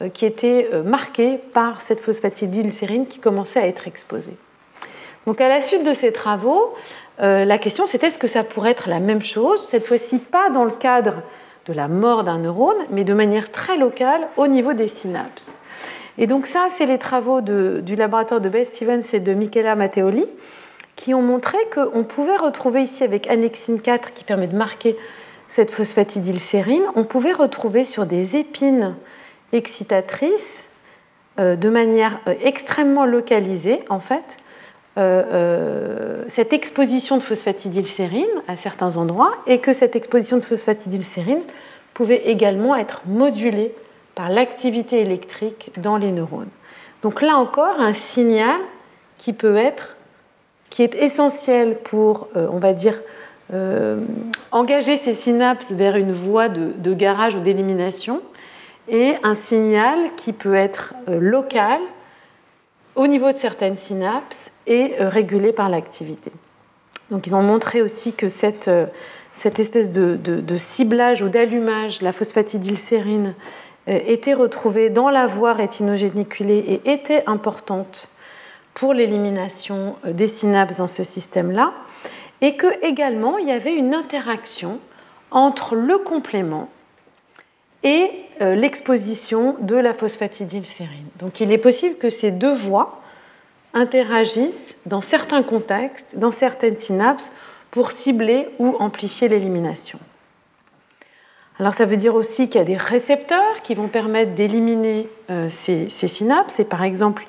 [0.00, 4.36] euh, qui étaient euh, marquées par cette phosphatidylsérine qui commençait à être exposée.
[5.26, 6.62] Donc à la suite de ces travaux,
[7.20, 10.48] euh, la question c'était est-ce que ça pourrait être la même chose, cette fois-ci pas
[10.48, 11.16] dans le cadre
[11.66, 15.56] de la mort d'un neurone, mais de manière très locale au niveau des synapses.
[16.18, 20.26] Et donc ça, c'est les travaux du laboratoire de Beth Stevens et de Michela Matteoli,
[20.96, 24.96] qui ont montré qu'on pouvait retrouver ici avec annexine 4 qui permet de marquer
[25.48, 28.94] cette phosphatidylsérine, on pouvait retrouver sur des épines
[29.52, 30.66] excitatrices
[31.38, 34.38] euh, de manière euh, extrêmement localisée en fait
[34.96, 41.42] euh, cette exposition de phosphatidylsérine à certains endroits et que cette exposition de phosphatidylsérine
[41.92, 43.74] pouvait également être modulée
[44.14, 46.48] par l'activité électrique dans les neurones.
[47.02, 48.60] Donc là encore, un signal
[49.18, 49.96] qui peut être
[50.74, 53.00] qui est essentiel pour, euh, on va dire,
[53.52, 54.00] euh,
[54.50, 58.20] engager ces synapses vers une voie de, garage ou d'élimination,
[58.88, 61.78] et un signal qui peut être euh, local
[62.96, 66.32] au niveau de certaines synapses et régulé par l'activité.
[67.12, 68.68] Donc ils ont montré aussi que cette,
[69.32, 73.34] cette espèce de, de, ciblage ou d'allumage, la phosphatidylsérine,
[73.86, 78.08] était retrouvée dans la voie rétinogéniculée et était importante
[78.74, 81.72] pour l'élimination euh, des synapses dans ce système-là,
[82.40, 84.78] et que également il y avait une interaction
[85.30, 86.68] entre le complément
[87.82, 88.10] et
[88.40, 91.06] euh, l'exposition de la phosphatidylsérine.
[91.18, 93.00] Donc il est possible que ces deux voies
[93.74, 97.30] interagissent dans certains contextes, dans certaines synapses,
[97.70, 99.98] pour cibler ou amplifier l'élimination.
[101.58, 105.48] Alors ça veut dire aussi qu'il y a des récepteurs qui vont permettre d'éliminer euh,
[105.50, 107.26] ces, ces, synapses, et par exemple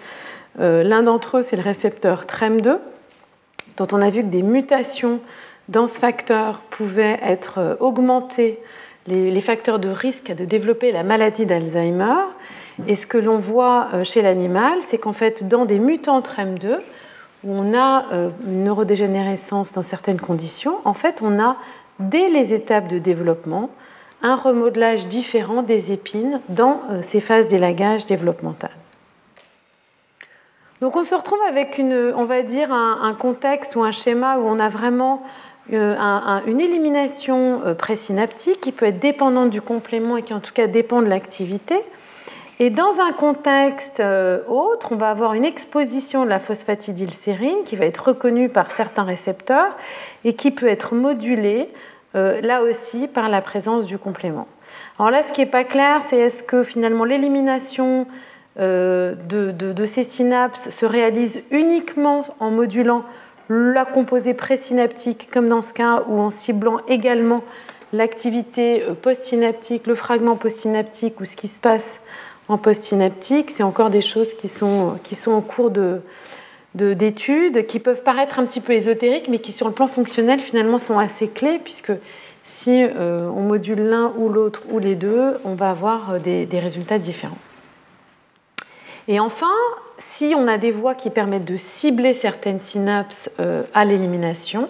[0.58, 2.78] l'un d'entre eux, c'est le récepteur TREM2,
[3.78, 5.20] dont on a vu que des mutations
[5.70, 8.60] dans ce facteur pouvaient être euh, augmenter
[9.08, 12.16] les, facteurs de risque de développer la maladie d'Alzheimer.
[12.88, 16.80] Et ce que l'on voit euh, chez l'animal, c'est qu'en fait, dans des mutants TREM2,
[17.44, 18.06] où on a
[18.48, 21.58] une neurodégénérescence dans certaines conditions, en fait, on a,
[22.00, 23.70] dès les étapes de développement,
[24.24, 28.72] un remodelage différent des épines dans ces phases d'élagage développemental.
[30.86, 34.44] Donc on se retrouve avec une, on va dire un, contexte ou un schéma où
[34.48, 35.24] on a vraiment
[35.74, 35.96] euh,
[36.46, 40.68] une élimination euh, présynaptique qui peut être dépendante du complément et qui en tout cas
[40.68, 41.82] dépend de l'activité.
[42.60, 47.76] Et dans un contexte euh, autre, on va avoir une exposition de la phosphatidylsérine qui
[47.76, 49.76] va être reconnue par certains récepteurs
[50.24, 51.68] et qui peut être modulée
[52.14, 54.48] là aussi par la présence du complément.
[55.00, 58.08] Alors là, ce qui n'est pas clair, c'est est-ce que finalement l'élimination
[58.58, 63.04] euh, de, ces synapses se réalise uniquement en modulant
[63.50, 67.44] la composée présynaptique, comme dans ce cas, ou en ciblant également
[67.92, 72.00] l'activité euh, postsynaptique, le fragment postsynaptique ou ce qui se passe
[72.48, 73.52] en postsynaptique.
[73.52, 76.02] C'est encore des choses qui sont, qui sont en cours de,
[77.68, 80.98] qui peuvent paraître un petit peu ésotériques, mais qui sur le plan fonctionnel finalement sont
[80.98, 81.92] assez clés, puisque
[82.46, 87.00] si euh, on module l'un ou l'autre ou les deux, on va avoir des résultats
[87.00, 87.38] différents.
[89.08, 89.54] Et enfin,
[89.98, 94.68] si on a des voies qui permettent de cibler certaines synapses euh, à l'élimination,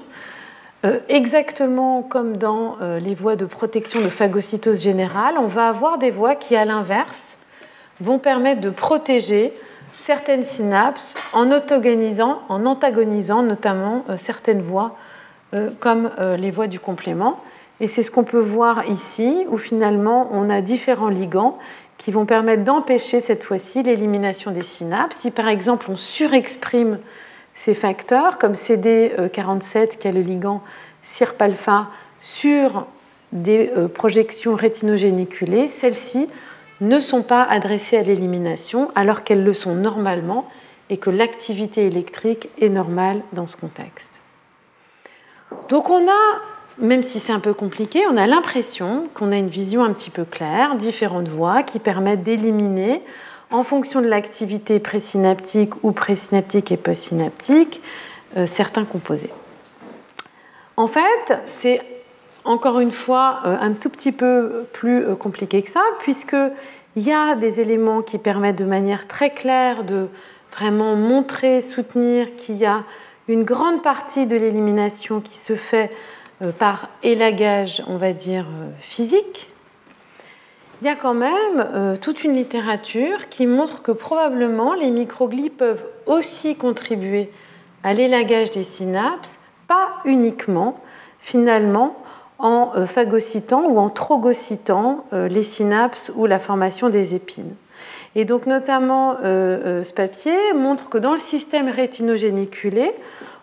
[0.83, 5.97] euh, exactement comme dans euh, les voies de protection de phagocytose générale, on va avoir
[5.97, 7.37] des voies qui, à l'inverse,
[8.01, 9.53] vont permettre de protéger
[9.95, 14.97] certaines synapses en, en antagonisant notamment certaines voies
[15.79, 17.39] comme les voies du complément,
[17.79, 21.57] Et c'est ce qu'on peut voir ici, où finalement on a différents ligands
[21.97, 25.17] qui vont permettre d'empêcher cette fois-ci l'élimination des synapses.
[25.17, 26.99] Si par exemple on surexprime
[27.53, 30.61] ces facteurs, comme CD47 qui a le ligand
[31.03, 31.87] CIRP-alpha
[32.19, 32.85] sur
[33.31, 36.27] des euh, projections rétinogéniculées, celles-ci
[36.81, 40.49] ne sont pas adressées à l'élimination alors qu'elles le sont normalement
[40.89, 44.11] et que l'activité électrique est normale dans ce contexte.
[45.69, 46.41] Donc on a,
[46.79, 50.09] même si c'est un peu compliqué, on a l'impression qu'on a une vision un petit
[50.09, 53.01] peu claire, différentes voies qui permettent d'éliminer
[53.51, 57.81] en fonction de l'activité présynaptique ou présynaptique et postsynaptique
[58.37, 59.29] euh, certains composés.
[60.77, 61.81] En fait, c'est
[62.43, 67.13] encore une fois euh, un tout petit peu plus euh, compliqué que ça, puisqu'il y
[67.13, 70.07] a des éléments qui permettent de manière très claire de
[70.55, 72.83] vraiment montrer, soutenir qu'il y a
[73.27, 75.89] une grande partie de l'élimination qui se fait
[76.57, 78.45] par élagage, on va dire,
[78.81, 79.47] physique.
[80.81, 85.83] Il y a quand même toute une littérature qui montre que probablement les microglies peuvent
[86.05, 87.29] aussi contribuer
[87.83, 90.79] à l'élagage des synapses, pas uniquement
[91.19, 91.95] finalement
[92.39, 97.55] en euh, phagocytant ou en trogocytant euh, les synapses ou la formation des épines.
[98.15, 102.91] Et donc notamment euh, ce papier montre que dans le système rétinogéniculé,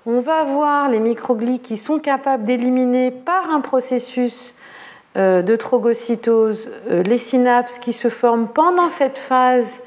[0.07, 4.55] on va avoir les microglies qui sont capables d'éliminer par un processus
[5.15, 9.83] de trogocytose les synapses qui se forment pendant cette phase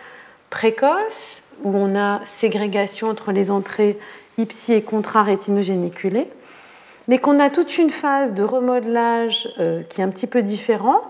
[0.50, 3.98] précoce où on a ségrégation entre les entrées
[4.38, 6.28] ipsi et contra-rétinogéniculées
[7.08, 11.02] mais qu'on a toute une phase de remodelage euh, qui est un petit peu différent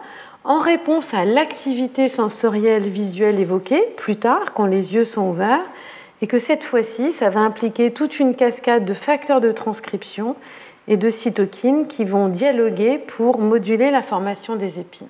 [0.44, 5.65] en réponse à l'activité sensorielle visuelle évoquée plus tard quand les yeux sont ouverts
[6.26, 10.36] et que cette fois-ci, ça va impliquer toute une cascade de facteurs de transcription
[10.88, 15.06] et de cytokines qui vont dialoguer pour moduler la formation des épines.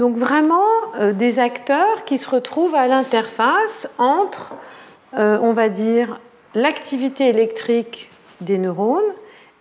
[0.00, 0.66] Donc vraiment
[0.98, 4.54] euh, des acteurs qui se retrouvent à l'interface entre,
[5.16, 6.18] euh, on va dire,
[6.56, 8.98] l'activité électrique des neurones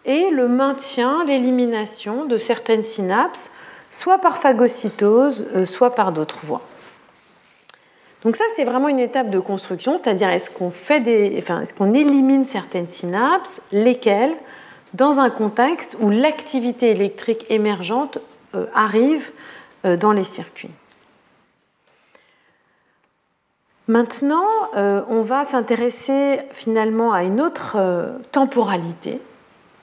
[0.05, 3.51] et le maintien, l'élimination de certaines synapses,
[3.91, 6.63] soit par phagocytose, euh, soit par d'autres voies.
[8.23, 11.73] Donc ça, c'est vraiment une étape de construction, c'est-à-dire est-ce qu'on fait des, enfin, est-ce
[11.73, 14.35] qu'on élimine certaines synapses, lesquelles,
[14.93, 18.17] dans un contexte où l'activité électrique émergente
[18.55, 19.31] euh, arrive
[19.85, 20.71] euh, dans les circuits.
[23.87, 27.75] Maintenant, on va s'intéresser finalement à une autre
[28.31, 29.19] temporalité,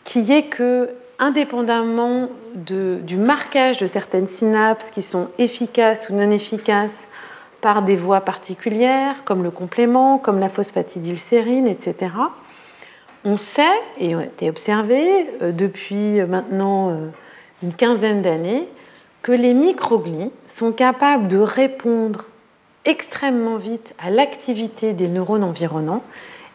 [0.04, 7.08] qui est que, indépendamment du marquage de certaines synapses qui sont efficaces ou non efficaces
[7.66, 12.12] par des voies particulières, comme le complément, comme la phosphatidylsérine, etc.,
[13.24, 13.64] on sait,
[13.98, 17.08] et on a été observé euh, depuis maintenant euh,
[17.64, 18.68] une quinzaine d'années,
[19.22, 22.26] que les microglies sont capables de répondre
[22.84, 26.04] extrêmement vite à l'activité des neurones environnants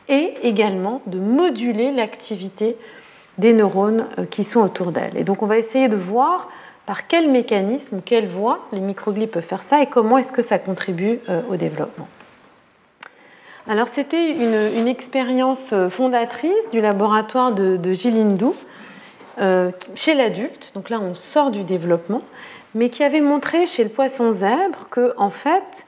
[0.07, 2.77] et également de moduler l'activité
[3.37, 5.17] des neurones euh, qui sont autour d'elle.
[5.17, 6.47] Et donc on va essayer de voir
[6.85, 10.59] par quel mécanisme quelle voie les microglies peuvent faire ça et comment est-ce que ça
[10.59, 12.07] contribue euh, au développement?
[13.67, 18.35] Alors c'était une, expérience euh, fondatrice du laboratoire de, de Gilles
[19.95, 22.21] chez l'adulte, donc là on sort du développement,
[22.75, 25.85] mais qui avait montré chez le poisson zèbre que en fait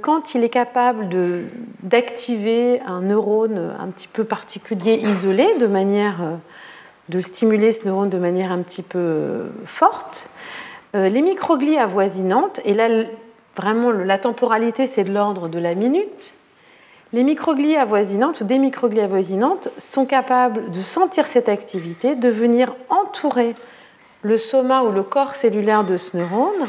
[0.00, 1.08] quand il est capable
[1.82, 6.38] d'activer un neurone un petit peu particulier isolé de manière
[7.08, 10.28] de stimuler ce neurone de manière un petit peu euh, forte.
[10.94, 12.88] Euh, les microglies avoisinantes, et là
[13.56, 16.34] vraiment la temporalité c'est de l'ordre de la minute,
[17.12, 22.74] les microglies avoisinantes ou des microglies avoisinantes sont capables de sentir cette activité, de venir
[22.90, 23.54] entourer
[24.20, 26.66] le soma ou le corps cellulaire de ce neurone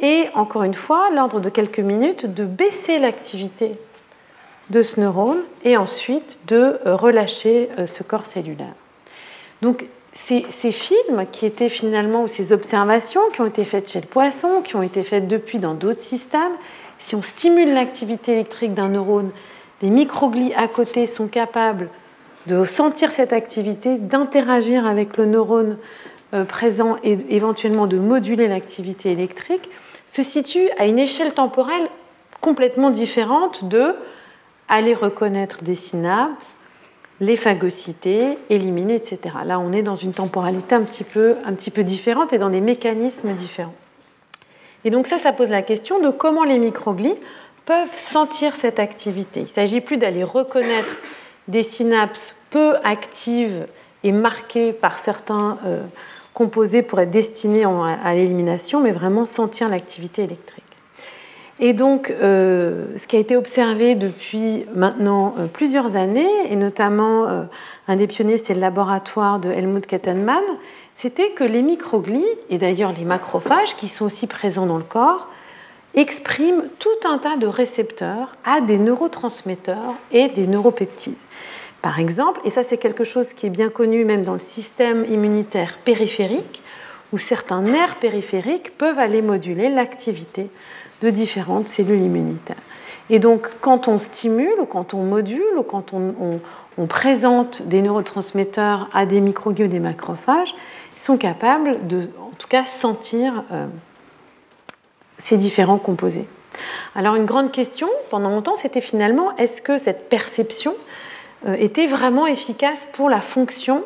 [0.00, 3.72] et encore une fois, l'ordre de quelques minutes, de baisser l'activité
[4.70, 8.74] de ce neurone et ensuite de euh, relâcher ce corps cellulaire.
[9.64, 14.06] Donc ces, films qui étaient finalement, ou ces observations qui ont été faites chez le
[14.06, 16.52] poisson, qui ont été faites depuis dans d'autres systèmes,
[16.98, 19.30] si on stimule l'activité électrique d'un neurone,
[19.80, 21.88] les microglies à côté sont capables
[22.46, 25.78] de sentir cette activité, d'interagir avec le neurone
[26.34, 29.70] euh, présent et éventuellement de moduler l'activité électrique,
[30.04, 31.88] se situent à une échelle temporelle
[32.42, 33.94] complètement différente de
[34.68, 36.54] aller reconnaître des synapses,
[37.20, 39.36] les phagocyter, éliminer, etc.
[39.44, 43.74] Là, on est dans une temporalité un petit, peu, différente et dans des mécanismes différents.
[44.84, 47.14] Et donc ça, ça pose la question de comment les microglies
[47.64, 49.40] peuvent sentir cette activité.
[49.40, 50.96] Il ne s'agit plus d'aller reconnaître
[51.48, 53.66] des synapses peu actives
[54.02, 55.82] et marquées par certains, euh,
[56.34, 60.53] composés pour être destinés à l'élimination, mais vraiment sentir l'activité électrique.
[61.60, 67.28] Et donc, euh, ce qui a été observé depuis maintenant euh, plusieurs années, et notamment
[67.28, 67.42] euh,
[67.86, 70.42] un des pionniers, c'était le laboratoire de Helmut Kettenmann,
[70.96, 75.28] c'était que les microglies, et d'ailleurs les macrophages qui sont aussi présents dans le corps,
[75.94, 81.14] expriment tout un tas de récepteurs à des neurotransmetteurs et des neuropeptides.
[81.82, 85.04] Par exemple, et ça c'est quelque chose qui est bien connu même dans le système
[85.08, 86.62] immunitaire périphérique,
[87.12, 90.48] où certains nerfs périphériques peuvent aller moduler l'activité
[91.04, 92.56] de différentes cellules immunitaires.
[93.10, 96.40] Et donc, quand on stimule, ou quand on module, ou quand on,
[96.88, 100.54] présente des neurotransmetteurs à des microglies ou des macrophages,
[100.96, 103.66] ils sont capables de, en tout cas, sentir euh,
[105.18, 106.26] ces différents composés.
[106.96, 110.74] Alors, une grande question pendant longtemps, c'était finalement est-ce que cette perception
[111.46, 113.84] euh, était vraiment efficace pour la fonction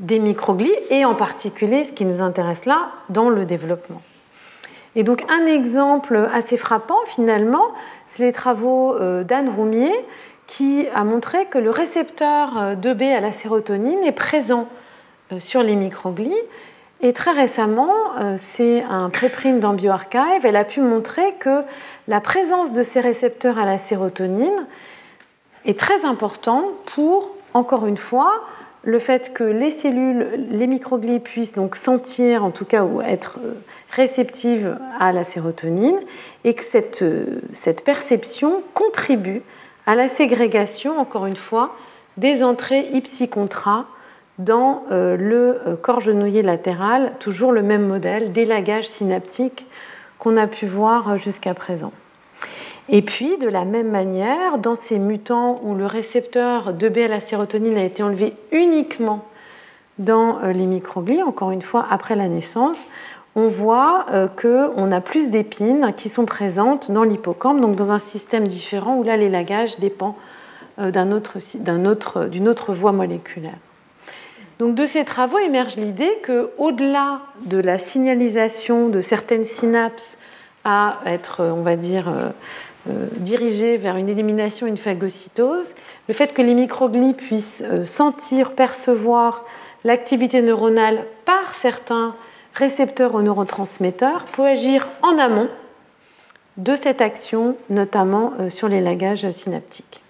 [0.00, 4.02] des microglies et en particulier ce qui nous intéresse là dans le développement?
[4.96, 7.66] Et donc un exemple assez frappant finalement,
[8.06, 9.92] c'est les travaux euh, d'Anne Roumier
[10.46, 14.68] qui a montré que le récepteur 2B euh, à la sérotonine est présent
[15.32, 16.32] euh, sur les microglies.
[17.00, 17.92] Et très récemment,
[18.34, 21.62] c'est un préprint dans BioArchive, elle a pu montrer que
[22.08, 24.66] la présence de ces récepteurs à la sérotonine
[25.64, 28.42] est très importante pour, encore une fois,
[28.82, 33.38] le fait que les cellules, les microglies puissent donc sentir, en tout cas, ou être
[33.90, 35.98] euh, réceptives à la sérotonine,
[36.44, 39.42] et que cette, euh, cette perception contribue
[39.86, 41.76] à la ségrégation, encore une fois,
[42.16, 43.86] des entrées ipsicontra
[44.38, 49.66] dans euh, le corps genouillé latéral, toujours le même modèle d'élagage synaptique
[50.18, 51.92] qu'on a pu voir jusqu'à présent.
[52.90, 57.08] Et puis, de la même manière, dans ces mutants où le récepteur de B à
[57.08, 59.26] la sérotonine a été enlevé uniquement
[59.98, 62.88] dans euh, les microglies, encore une fois après la naissance,
[63.38, 67.98] on voit euh, qu'on a plus d'épines qui sont présentes dans l'hippocampe, donc dans un
[67.98, 70.16] système différent où là l'élagage dépend
[70.80, 73.58] euh, d'une autre, voie moléculaire.
[74.58, 80.18] Donc de ces travaux émerge l'idée qu'au-delà de la signalisation de certaines synapses
[80.64, 85.74] à être, on va dire, euh, dirigé vers une élimination, une phagocytose,
[86.08, 89.44] le fait que les microglies puissent sentir, percevoir
[89.84, 92.16] l'activité neuronale par certains
[92.58, 95.48] récepteurs aux neurotransmetteurs peut agir en amont
[96.56, 100.02] de cette action, notamment euh, sur les lagages synaptiques.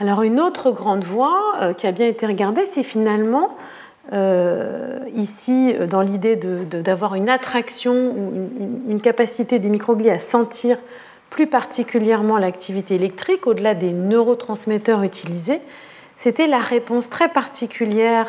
[0.00, 3.56] Alors une autre grande voie qui a bien été regardée, c'est finalement
[4.12, 8.50] euh, ici, dans l'idée d'avoir une attraction ou
[8.88, 10.78] une, capacité des microglies à sentir
[11.30, 15.60] plus particulièrement l'activité électrique au-delà des neurotransmetteurs utilisés,
[16.16, 18.28] c'était la réponse très particulière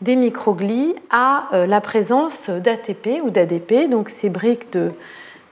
[0.00, 4.76] des microglies à euh, la présence d'ATP ou d'ADP, donc ces briques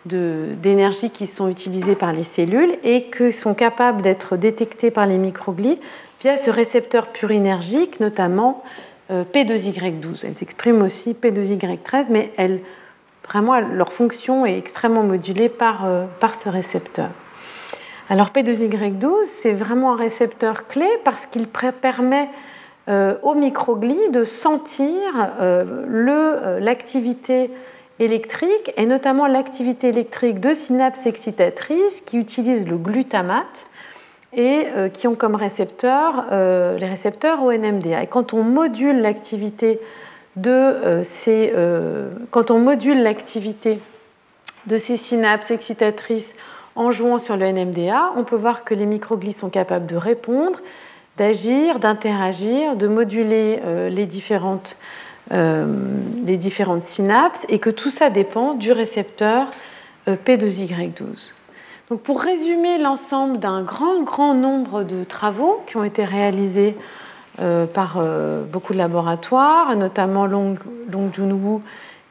[0.06, 5.16] d'énergie qui sont utilisées par les cellules et qui sont capables d'être détectées par les
[5.16, 5.78] microglies
[6.20, 8.62] via ce récepteur purinergique, notamment
[9.10, 10.26] euh, P2Y12.
[10.26, 12.32] Elles expriment aussi P2Y13, mais
[13.26, 17.08] vraiment, leur fonction est extrêmement modulée par, euh, par ce récepteur.
[18.10, 22.28] Alors P2Y12, c'est vraiment un récepteur clé parce qu'il permet
[22.88, 24.98] aux microglies de sentir
[26.60, 27.50] l'activité
[27.98, 33.66] électrique et notamment l'activité électrique de synapses excitatrices qui utilisent le glutamate
[34.32, 38.02] et euh, qui ont comme récepteurs euh, les récepteurs ONMDA.
[38.02, 39.78] Et quand on module l'activité
[40.36, 41.52] de euh, ces,
[42.30, 43.78] quand on module l'activité
[44.66, 46.34] de ces synapses excitatrices
[46.74, 50.58] en jouant sur le NMDA, on peut voir que les microglies sont capables de répondre,
[51.16, 53.60] d'agir, d'interagir, de moduler
[53.90, 54.76] les différentes,
[55.30, 59.48] les différentes synapses et que tout ça dépend du récepteur
[60.08, 61.32] P2Y12
[62.02, 66.76] pour résumer l'ensemble d'un grand, grand nombre de travaux qui ont été réalisés
[67.40, 70.56] euh, par euh, beaucoup de laboratoires, notamment Long,
[70.90, 71.10] Long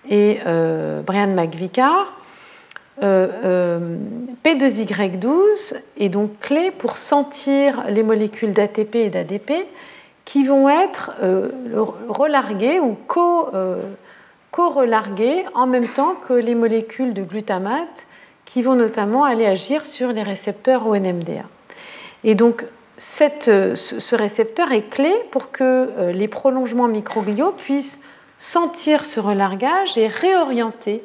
[0.10, 2.14] et euh, Brian McVicar,
[3.04, 9.52] P2Y12 est donc clé pour sentir les molécules d'ATP et d'ADP
[10.24, 11.12] qui vont être
[12.08, 12.98] relarguées ou
[14.52, 18.08] co-relarguées en même temps que les molécules de glutamate
[18.46, 21.44] qui vont notamment aller agir sur les récepteurs ONMDA.
[22.24, 22.66] Et donc,
[22.98, 28.00] ce récepteur est clé pour que euh, les prolongements microgliaux puissent
[28.38, 31.04] sentir ce relargage et réorienter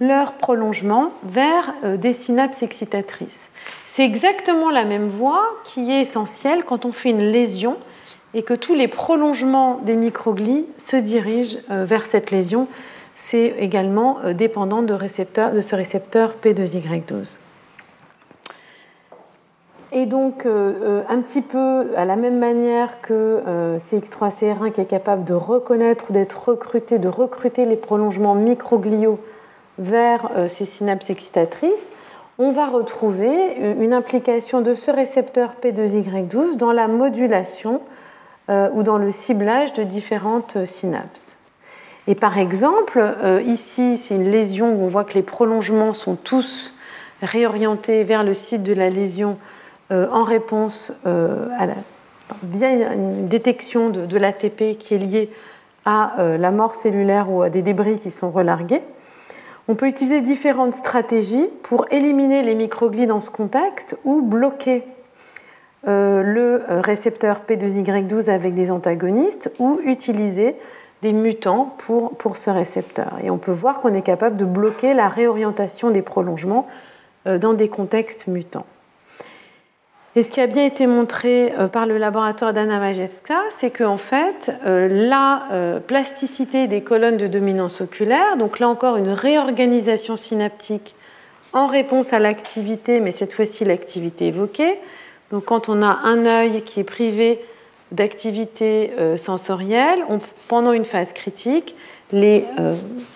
[0.00, 3.50] leur prolongement vers euh, des synapses excitatrices.
[3.86, 7.76] C'est exactement la même voie qui est essentielle quand on fait une lésion
[8.34, 12.68] et que tous les prolongements des microglies se dirigent vers cette lésion.
[13.16, 17.38] C'est également dépendant de, de ce récepteur P2Y12.
[19.92, 24.80] Et donc, euh, euh, un petit peu à la même manière que euh, CX3CR1 qui
[24.80, 29.18] est capable de reconnaître, d'être recruté, de recruter les prolongements microgliaux
[29.78, 31.90] vers ces synapses excitatrices,
[32.38, 37.80] on va retrouver une implication de ce récepteur P2Y12 dans la modulation
[38.48, 41.36] ou dans le ciblage de différentes synapses.
[42.06, 43.02] Et par exemple,
[43.46, 46.72] ici, c'est une lésion où on voit que les prolongements sont tous
[47.22, 49.38] réorientés vers le site de la lésion
[49.92, 51.74] euh, en réponse euh, à la,
[52.44, 55.30] via une détection de, l'ATP qui est liée
[55.84, 58.82] à euh, la mort cellulaire ou à des débris qui sont relargués.
[59.70, 64.82] On peut utiliser différentes stratégies pour éliminer les microglies dans ce contexte ou bloquer
[65.84, 70.56] le récepteur P2Y12 avec des antagonistes ou utiliser
[71.02, 73.18] des mutants pour, pour ce récepteur.
[73.22, 76.66] Et on peut voir qu'on est capable de bloquer la réorientation des prolongements
[77.24, 78.66] dans des contextes mutants.
[80.16, 83.96] Et ce qui a bien été montré euh, par le laboratoire d'Anna Majewska, c'est qu'en
[83.96, 90.16] fait, euh, la euh, plasticité des colonnes de dominance oculaire, donc là encore une réorganisation
[90.16, 90.96] synaptique
[91.52, 94.78] en réponse à l'activité, mais cette fois-ci l'activité évoquée.
[95.30, 97.40] Donc quand on a un œil qui est privé
[97.92, 100.04] d'activité sensorielle,
[100.48, 101.74] pendant une phase critique,
[102.12, 102.44] les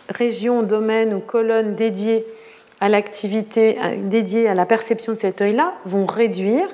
[0.09, 2.25] régions, domaines ou colonnes dédiées
[2.81, 6.69] à l'activité dédiée à la perception de cet œil-là vont réduire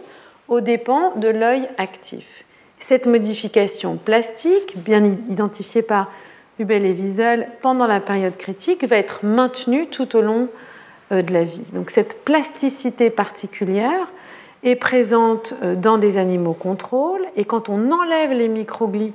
[0.48, 2.26] aux dépens de l'œil actif.
[2.78, 6.10] Cette modification plastique, bien identifiée par
[6.58, 10.48] Hubel et Wiesel pendant la période critique, va être maintenue tout au long
[11.12, 11.70] euh, de la vie.
[11.72, 14.10] Donc cette plasticité particulière
[14.64, 19.12] est présente euh, dans des animaux contrôle et quand on enlève les microglies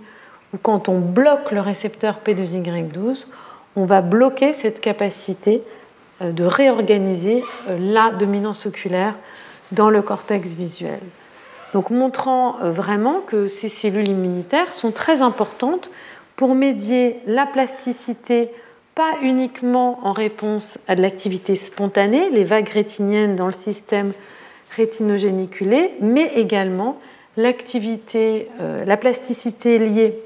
[0.54, 3.28] ou quand on bloque le récepteur P2Y12,
[3.76, 5.62] on va bloquer cette capacité
[6.22, 9.16] de réorganiser la dominance oculaire
[9.72, 11.00] dans le cortex visuel.
[11.74, 15.92] Donc montrant euh, vraiment que ces cellules immunitaires sont très importantes
[16.38, 18.50] pour médier la plasticité,
[18.96, 24.14] pas uniquement en réponse à de l'activité spontanée, les vagues rétiniennes dans le système
[24.76, 26.98] rétinogéniculé, mais également
[27.38, 30.18] euh, la plasticité liée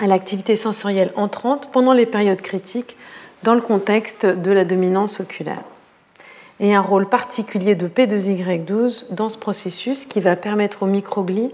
[0.00, 2.96] à l'activité sensorielle entrante pendant les périodes critiques
[3.42, 5.62] dans le contexte de la dominance oculaire
[6.60, 11.50] et un rôle particulier de P2Y12 dans ce processus qui va permettre aux microglies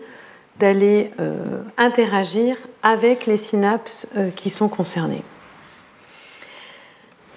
[0.58, 1.36] d'aller euh,
[1.78, 5.22] interagir avec les synapses euh, qui sont concernées.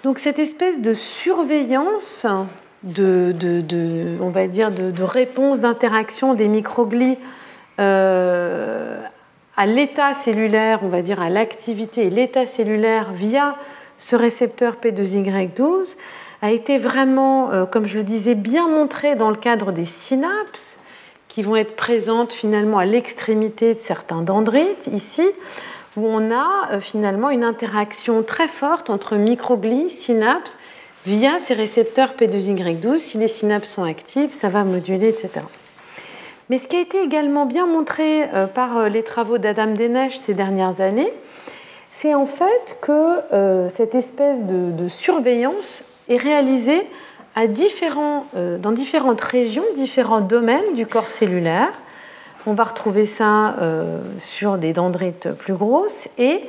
[0.03, 2.25] Donc cette espèce de surveillance,
[2.83, 7.17] de, on va dire de, réponse d'interaction des microglies
[7.79, 8.99] euh,
[9.55, 13.55] à l'état cellulaire, on va dire à l'activité et l'état cellulaire via
[14.01, 15.95] ce récepteur P2Y12,
[16.41, 20.79] a été vraiment, euh, comme je le disais, bien montré dans le cadre des synapses
[21.27, 25.29] qui vont être présentes finalement à l'extrémité de certains dendrites, ici,
[25.97, 30.57] où on a euh, finalement une interaction très forte entre microglies, synapses,
[31.05, 32.97] via ces récepteurs P2Y12.
[32.97, 35.41] Si les synapses sont actives, ça va moduler, etc.
[36.49, 40.33] Mais ce qui a été également bien montré euh, par les travaux d'Adam Denèche ces
[40.33, 41.13] dernières années,
[41.91, 46.87] c'est en fait que cette espèce de surveillance est réalisé
[47.35, 51.71] à différents, euh, dans différentes régions, différents domaines du corps cellulaire.
[52.45, 56.41] On va retrouver ça euh, sur des dendrites plus grosses et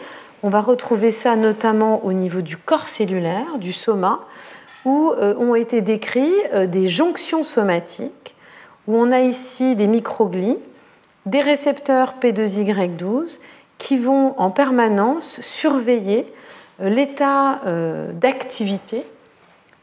[0.43, 4.21] on va retrouver ça notamment au niveau du corps cellulaire, du soma,
[4.85, 6.35] où euh, ont été décrits
[6.67, 8.35] des jonctions somatiques,
[8.89, 10.59] où on a ici des microglies,
[11.27, 13.39] des récepteurs P2Y12
[13.83, 16.33] qui vont en permanence surveiller
[16.79, 17.61] l'état
[18.15, 19.03] d'activité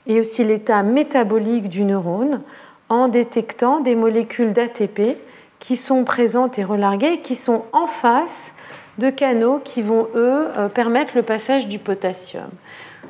[0.08, 2.42] et aussi l'état métabolique du neurone
[2.88, 5.18] en détectant des molécules d'ATP
[5.60, 8.54] qui sont présentes et relarguées et qui sont en face
[9.00, 12.50] de canaux qui vont, eux, euh, permettre le passage du potassium.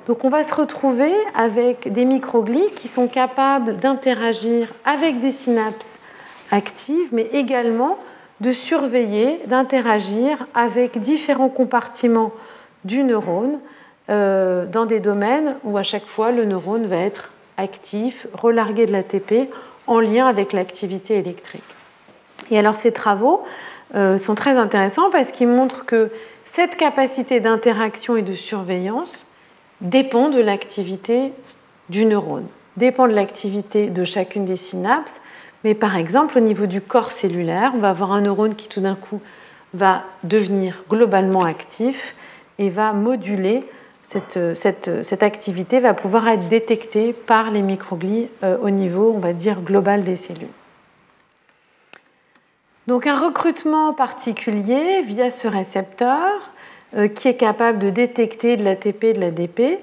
[0.08, 6.00] Donc on va se retrouver avec des microglies qui sont capables d'interagir avec des synapses
[6.52, 7.98] actives, mais également
[8.42, 12.32] de surveiller, d'interagir avec différents compartiments
[12.86, 13.60] du neurone
[14.10, 18.92] euh, dans des domaines où à chaque fois le neurone va être actif, relargué de
[18.92, 19.50] l'ATP
[19.88, 21.64] en lien avec l'activité électrique.
[22.52, 23.44] Et alors ces travaux
[23.96, 26.10] euh, sont très intéressants parce qu'ils montrent que
[26.46, 29.28] cette capacité d'interaction et de surveillance
[29.82, 31.32] dépend de l'activité
[31.90, 35.22] du neurone, dépend de l'activité de chacune des synapses.
[35.64, 38.82] Mais par exemple, au niveau du corps cellulaire, on va avoir un neurone qui tout
[38.82, 39.22] d'un coup
[39.74, 42.16] va devenir globalement actif
[42.58, 43.64] et va moduler
[44.02, 49.34] cette, cette, activité, va pouvoir être détectée par les microglies euh, au niveau, on va
[49.34, 50.48] dire, global des cellules.
[52.90, 56.24] Donc un recrutement particulier via ce récepteur
[56.98, 59.80] euh, qui est capable de détecter de l'ATP de l'ADP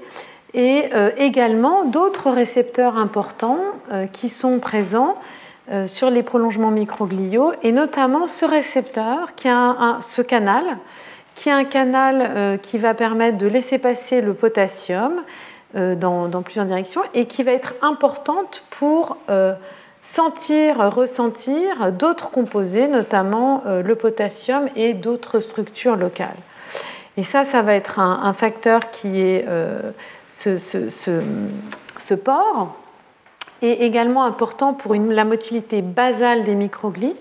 [0.55, 3.61] et euh, également d'autres récepteurs importants
[4.11, 5.36] qui sont présents euh,
[5.87, 10.79] sur les prolongements microgliaux, et notamment ce récepteur, qui a un, ce canal,
[11.35, 15.23] qui est un canal euh, qui va permettre de laisser passer le potassium
[15.77, 19.19] euh, dans, plusieurs directions et qui va être importante pour
[20.03, 26.37] sentir, ressentir d'autres composés, notamment le potassium et d'autres structures locales.
[27.17, 29.45] Et ça, ça va être un, facteur qui est
[30.29, 32.77] ce port
[33.63, 37.15] est également important pour la motilité basale des microglies,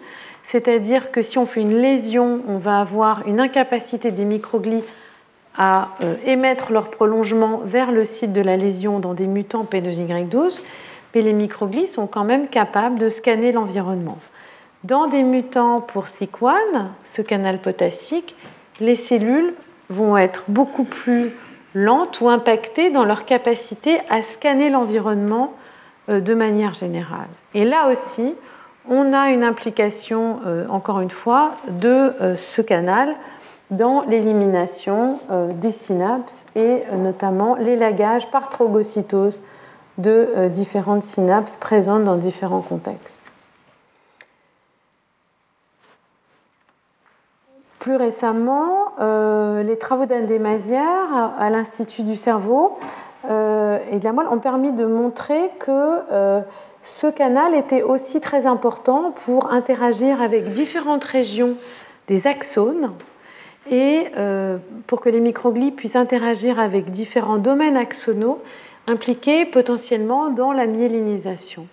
[0.43, 4.83] c'est-à-dire que si on fait une lésion, on va avoir une incapacité des microglies
[5.57, 10.63] à euh, émettre leur prolongement vers le site de la lésion dans des mutants P2Y12,
[11.13, 14.17] mais les microglies sont quand même capables de scanner l'environnement.
[14.83, 16.53] Dans des mutants pour SIC1,
[17.03, 18.35] ce canal potassique,
[18.79, 19.53] les cellules
[19.89, 21.31] vont être beaucoup plus
[21.73, 25.53] lentes ou impactées dans leur capacité à scanner l'environnement
[26.07, 27.27] de manière générale.
[27.53, 28.35] Et là aussi,
[28.89, 33.15] on a une implication, euh, encore une fois, de euh, ce canal
[33.71, 35.19] dans l'élimination
[35.55, 39.41] des synapses et notamment l'élagage par trogocytose
[39.97, 43.23] de différentes synapses présentes dans différents contextes.
[47.79, 50.27] Plus récemment, les travaux d'Anne
[51.39, 52.85] à l'Institut du cerveau euh,
[53.91, 55.71] et de la moelle ont permis de montrer que
[56.11, 56.41] euh,
[56.83, 61.55] ce canal était aussi très important pour interagir avec différentes régions
[62.07, 62.91] des axones
[63.69, 68.41] et euh, pour que les microglies puissent interagir avec différents domaines axonaux
[68.87, 71.67] impliqués potentiellement dans la myélinisation.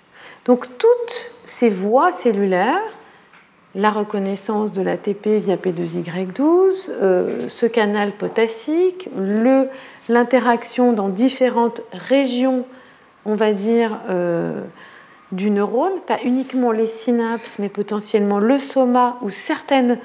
[0.46, 2.80] Donc toutes ces voies cellulaires,
[3.74, 9.68] la reconnaissance de l'ATP via P2Y12, ce canal potassique, le
[10.09, 12.64] l'interaction dans différentes régions,
[13.24, 14.62] on va dire, euh,
[15.30, 19.98] du neurone, pas uniquement les synapses, mais potentiellement le soma ou certaines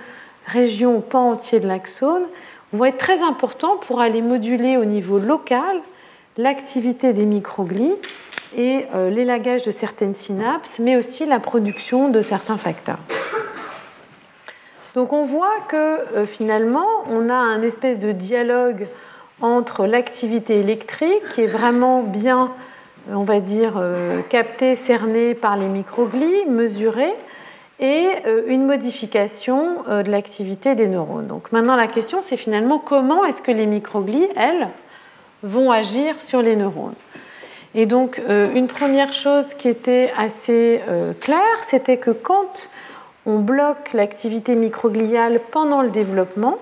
[0.46, 2.24] régions pas entières de l'axone,
[2.74, 5.80] vont être très importants pour aller moduler au niveau local
[6.38, 7.96] l'activité des microglies
[8.56, 13.00] et euh, l'élagage de certaines synapses, mais aussi la production de certains facteurs.
[14.96, 18.88] Donc on voit que euh, finalement, on a un espèce de dialogue
[19.42, 22.52] entre l'activité électrique, qui est vraiment bien,
[23.12, 27.14] on va dire, euh, captée, cernée par les microglies, mesurée,
[27.80, 31.28] et euh, une modification euh, de l'activité des neurones.
[31.28, 34.70] Donc maintenant, la question, c'est finalement comment est-ce que les microglies, elles,
[35.44, 36.96] vont agir sur les neurones.
[37.76, 40.82] Et donc, une première chose qui était assez
[41.22, 42.70] claire, c'était que quand
[43.28, 46.58] on bloque l'activité microgliale pendant le développement,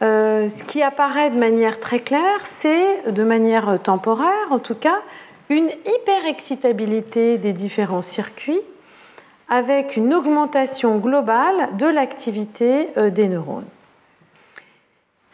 [0.00, 4.98] euh, ce qui apparaît de manière très claire, c'est, de manière temporaire en tout cas,
[5.50, 8.60] une hyperexcitabilité des différents circuits
[9.48, 13.64] avec une augmentation globale de l'activité euh, des neurones.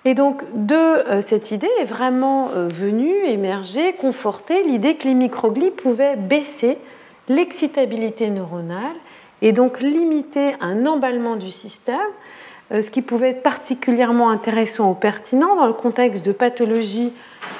[0.07, 5.71] Et donc de euh, cette idée est vraiment venue émerger, conforter l'idée que les microglies
[5.71, 6.79] pouvaient baisser
[7.29, 8.97] l'excitabilité neuronale
[9.43, 11.99] et donc limiter un emballement du système
[12.71, 17.13] ce qui pouvait être particulièrement intéressant ou pertinent dans le contexte de pathologies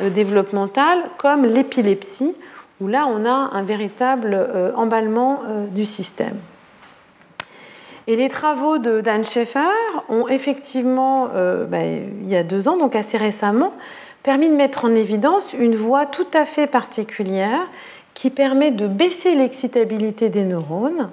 [0.03, 2.35] euh, développementales comme l'épilepsie,
[2.81, 6.37] où là on a un véritable euh, emballement du système.
[8.07, 9.61] Et les travaux de Dan Schaeffer
[10.11, 11.29] ont effectivement,
[11.69, 13.73] ben, il y a deux ans, donc assez récemment,
[14.23, 17.61] permis de mettre en évidence une voie tout à fait particulière
[18.15, 21.11] qui permet de baisser l'excitabilité des neurones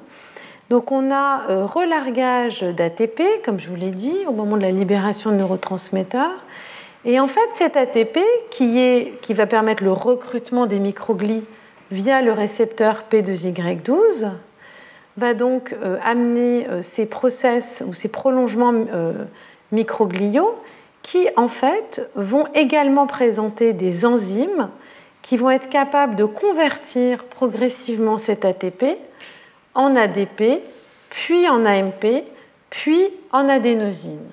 [0.71, 4.71] donc on a euh, relargage d'ATP, comme je vous l'ai dit, au moment de la
[4.71, 6.31] libération de neurotransmetteurs.
[7.03, 8.19] Et en fait, cet ATP,
[8.51, 11.43] qui, va permettre le recrutement des microglies
[11.91, 14.29] via le récepteur P2Y12,
[15.17, 18.73] va donc euh, amener euh, ces process ou ces prolongements
[19.73, 20.55] microgliaux
[21.01, 24.69] qui, en fait, vont également présenter des enzymes
[25.21, 28.95] qui vont être capables de convertir progressivement cet ATP
[29.73, 30.61] en ADP,
[31.09, 32.23] puis en AMP,
[32.69, 34.29] puis en adénosine.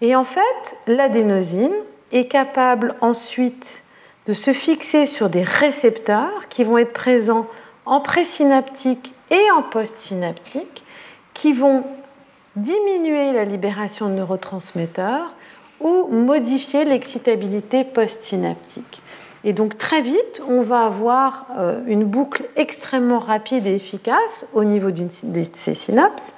[0.00, 1.74] Et en fait, l'adénosine
[2.12, 3.82] est capable ensuite
[4.26, 7.46] de se fixer sur des récepteurs qui vont être présents
[7.86, 10.84] en présynaptique et en postsynaptique,
[11.32, 11.84] qui vont
[12.54, 15.32] diminuer la libération de neurotransmetteurs
[15.80, 19.00] ou modifier l'excitabilité postsynaptique.
[19.44, 24.64] Et donc très vite, on va avoir euh, une boucle extrêmement rapide et efficace au
[24.64, 25.08] niveau de
[25.52, 26.34] ces synapses,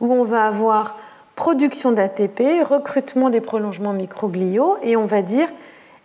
[0.00, 0.96] où on va avoir
[1.36, 5.48] production d'ATP, recrutement des prolongements microgliaux, et on va dire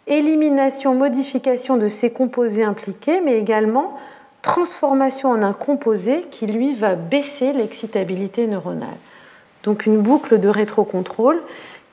[0.07, 3.97] élimination, modification de ces composés impliqués, mais également
[4.41, 8.89] transformation en un composé qui, lui, va baisser l'excitabilité neuronale.
[9.63, 11.41] Donc une boucle de rétrocontrôle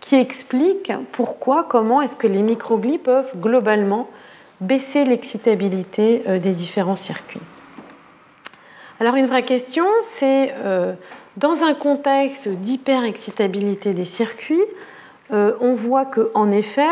[0.01, 4.09] qui explique pourquoi, comment est-ce que les microglies peuvent globalement
[4.62, 7.40] baisser l'excitabilité euh, des différents circuits.
[9.00, 10.94] Alors une vraie question, c'est euh,
[11.36, 14.62] dans un contexte d'hyperexcitabilité des circuits,
[15.32, 16.82] euh, on voit qu'en effet,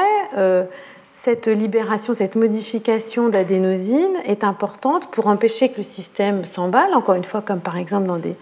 [1.12, 7.24] cette libération, cette modification d'adénosine est importante pour empêcher que le système s'emballe, encore une
[7.24, 8.36] fois comme par exemple dans des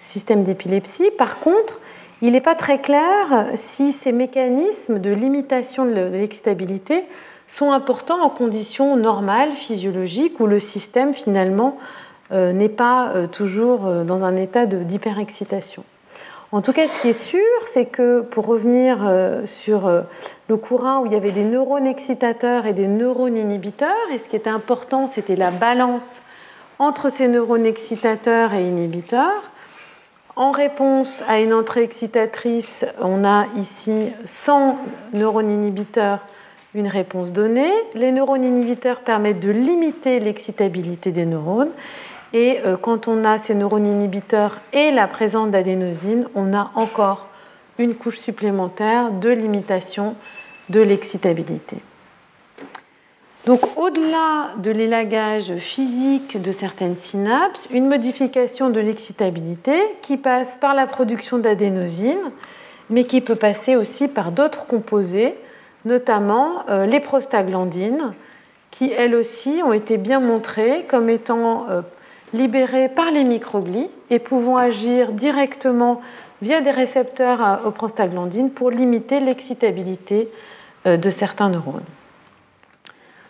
[0.00, 1.10] systèmes d'épilepsie.
[1.16, 1.80] Par contre,
[2.22, 7.04] il n'est pas très clair si ces mécanismes de limitation de l'excitabilité
[7.48, 11.78] sont importants en conditions normales, physiologiques, où le système finalement
[12.32, 15.84] euh, n'est pas euh, toujours euh, dans un état d'hyperexcitation.
[16.50, 18.98] En tout cas, ce qui est sûr, c'est que pour revenir
[19.44, 19.90] sur
[20.48, 24.28] le courant où il y avait des neurones excitateurs et des neurones inhibiteurs, et ce
[24.28, 26.20] qui était important, c'était la balance
[26.78, 29.42] entre ces neurones excitateurs et inhibiteurs,
[30.36, 34.78] en réponse à une entrée excitatrice, on a ici 100
[35.14, 36.20] neurones inhibiteurs,
[36.76, 37.72] une réponse donnée.
[37.94, 41.70] Les neurones inhibiteurs permettent de limiter l'excitabilité des neurones.
[42.32, 47.28] Et euh, quand on a ces neurones inhibiteurs et la présence d'adénosine, on a encore
[47.78, 50.14] une couche supplémentaire de limitation
[50.70, 51.78] de l'excitabilité.
[53.46, 60.74] Donc au-delà de l'élagage physique de certaines synapses, une modification de l'excitabilité qui passe par
[60.74, 62.32] la production d'adénosine,
[62.90, 65.36] mais qui peut passer aussi par d'autres composés,
[65.86, 68.10] notamment euh, les prostaglandines,
[68.70, 71.80] qui elles aussi ont été bien montrées comme étant euh,
[72.34, 76.02] libérées par les microglies et pouvant agir directement
[76.42, 80.28] via des récepteurs aux prostaglandines pour limiter l'excitabilité
[80.86, 81.80] euh, de certains neurones.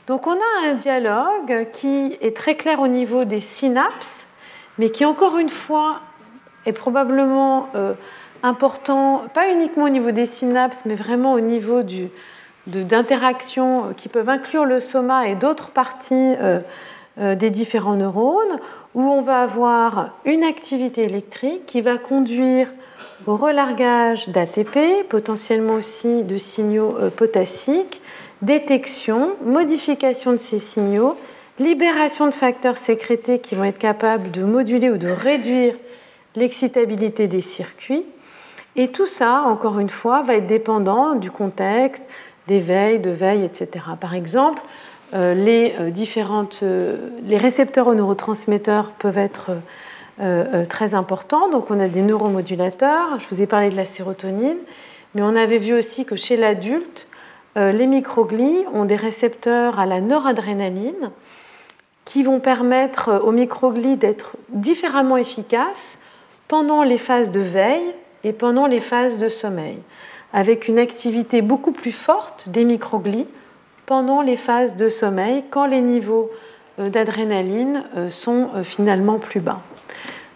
[0.06, 4.26] Donc on a un dialogue qui est très clair au niveau des synapses,
[4.78, 6.00] mais qui encore une fois
[6.64, 7.94] est probablement euh,
[8.42, 11.82] important, pas uniquement au niveau des synapses, mais vraiment au niveau
[12.66, 16.60] d'interactions qui peuvent inclure le soma et d'autres parties euh,
[17.18, 18.58] euh, des différents neurones,
[18.94, 22.68] où on va avoir une activité électrique qui va conduire
[23.26, 28.00] au relargage d'ATP, potentiellement aussi de signaux potassiques,
[28.42, 31.16] détection, modification de ces signaux,
[31.58, 35.74] libération de facteurs sécrétés qui vont être capables de moduler ou de réduire
[36.34, 38.04] l'excitabilité des circuits.
[38.76, 42.04] Et tout ça, encore une fois, va être dépendant du contexte,
[42.46, 43.84] des veilles, de veille, etc.
[44.00, 44.62] Par exemple,
[45.14, 45.90] euh, les, euh,
[46.62, 49.52] euh, les récepteurs aux neurotransmetteurs peuvent être
[50.70, 51.50] très importants.
[51.50, 54.56] Donc on a des neuromodulateurs, je vous ai parlé de la sérotonine,
[55.14, 57.06] mais on avait vu aussi que chez l'adulte,
[57.54, 61.10] les microglies ont des récepteurs à la noradrénaline
[62.06, 65.98] qui vont permettre aux microglies d'être différemment efficaces
[66.48, 67.92] pendant les phases de veille
[68.24, 69.76] et pendant les phases de sommeil,
[70.36, 73.26] avec une activité beaucoup plus forte des microglies
[73.86, 76.30] pendant les phases de sommeil quand les niveaux
[76.78, 79.60] euh, d'adrénaline euh, sont finalement plus bas.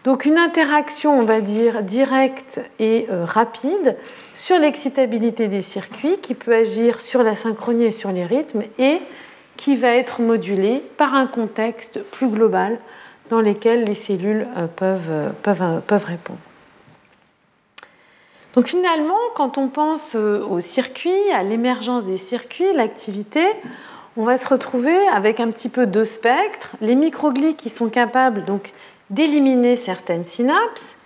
[0.02, 3.98] Donc une interaction, on va dire, directe et rapide
[4.34, 9.02] sur l'excitabilité des circuits qui peut agir sur la synchronie et sur les rythmes et
[9.58, 12.78] qui va être modulé par un contexte plus global
[13.30, 16.38] dans lequel les cellules euh, euh, euh, peuvent répondre.
[18.54, 23.42] Donc finalement, quand on pense aux circuits, à l'émergence des circuits, l'activité,
[24.16, 26.70] on va se retrouver avec un petit peu deux spectres.
[26.80, 28.72] Les microglies qui sont capables donc
[29.08, 30.96] d'éliminer certaines synapses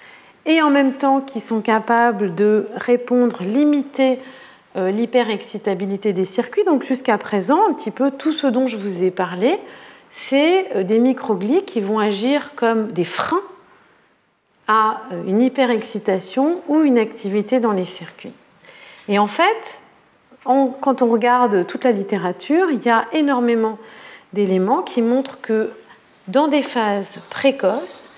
[0.47, 4.18] et en même temps qui sont capables de répondre, limiter
[4.76, 6.64] euh, l'hyperexcitabilité des circuits.
[6.64, 9.59] Donc jusqu'à présent, un petit peu tout ce dont je vous ai parlé,
[10.11, 13.42] c'est euh, des microglies qui vont agir comme des freins
[14.68, 18.32] à euh, une hyperexcitation ou une activité dans les circuits.
[19.08, 19.80] Et en fait,
[20.44, 23.78] quand on regarde toute la littérature, il y a énormément
[24.32, 25.70] d'éléments qui montrent que
[26.28, 28.08] dans des phases précoces,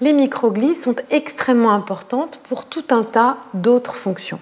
[0.00, 4.40] les microglies sont extrêmement importantes pour tout un tas d'autres fonctions.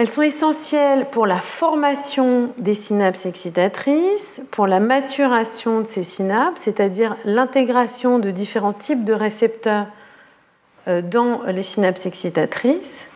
[0.00, 6.62] Elles sont essentielles pour la formation des synapses excitatrices, pour la maturation de ces synapses,
[6.62, 9.88] c'est-à-dire l'intégration de différents types de récepteurs
[10.86, 13.10] dans les synapses excitatrices.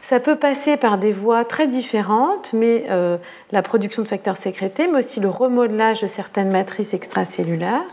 [0.00, 2.86] Ça peut passer par des voies très différentes, mais
[3.52, 7.84] la production de facteurs sécrétés, mais aussi le remodelage de certaines matrices extracellulaires.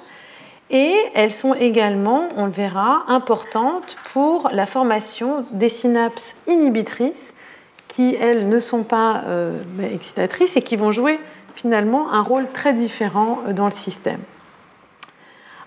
[0.70, 7.34] Et elles sont également, on le verra, importantes pour la formation des synapses inhibitrices
[7.94, 11.20] qui, elles, ne sont pas euh, excitatrices et qui vont jouer
[11.54, 14.20] finalement un rôle très différent euh, dans le système.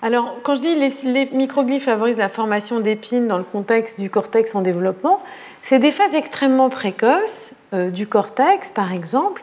[0.02, 4.10] Alors, quand je dis les, les microglies favorisent la formation d'épines dans le contexte du
[4.10, 5.20] cortex en développement,
[5.62, 9.42] c'est des phases extrêmement précoces euh, du cortex, par exemple,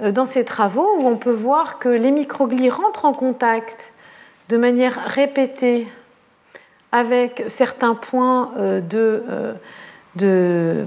[0.00, 3.92] dans ces travaux où on peut voir que les microglies rentrent en contact
[4.48, 5.88] de manière répétée
[6.92, 9.24] avec certains points de,
[10.18, 10.86] du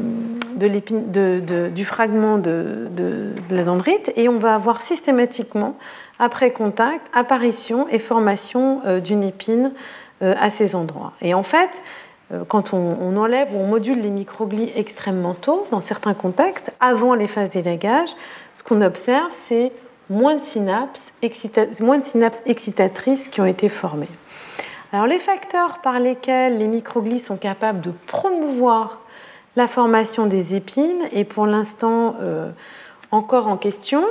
[1.86, 5.76] fragment de, la dendrite et on va avoir systématiquement,
[6.20, 9.72] après contact, apparition et formation euh, d'une épine
[10.22, 11.14] euh, à ces endroits.
[11.22, 11.82] Et en fait,
[12.48, 17.28] quand on, enlève ou on module les microglies extrêmement tôt, dans certains contextes, avant les
[17.28, 18.12] phases d'élagage,
[18.54, 19.74] ce qu'on observe, c'est
[20.10, 21.14] moins de synapses,
[21.82, 24.08] moins de synapses excitatrices qui ont été formées.
[24.94, 29.01] Alors les facteurs par lesquels les microglies sont capables de promouvoir
[29.56, 32.50] la formation des épines est pour l'instant euh,
[33.12, 34.04] encore en question.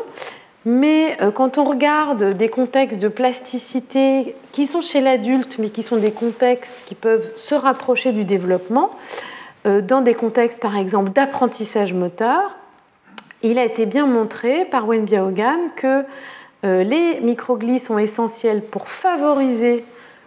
[0.66, 5.82] Mais euh, quand on regarde des contextes de plasticité qui sont chez l'adulte, mais qui
[5.82, 8.90] sont des contextes qui peuvent se rapprocher du développement,
[9.66, 12.56] euh, dans des contextes par exemple d'apprentissage moteur,
[13.42, 16.04] il a été bien montré par Wen Biaogan que
[16.62, 19.82] les microglies sont essentiels pour favoriser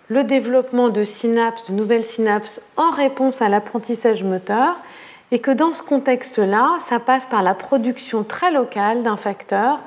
[0.07, 4.75] le développement de synapses, de nouvelles synapses en réponse à l'apprentissage moteur,
[5.33, 9.79] et que dans ce contexte-là, ça passe par la production très locale d'un facteur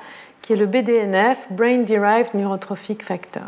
[0.43, 3.45] qui est le BDNF, Brain Derived Neurotrophic Factor.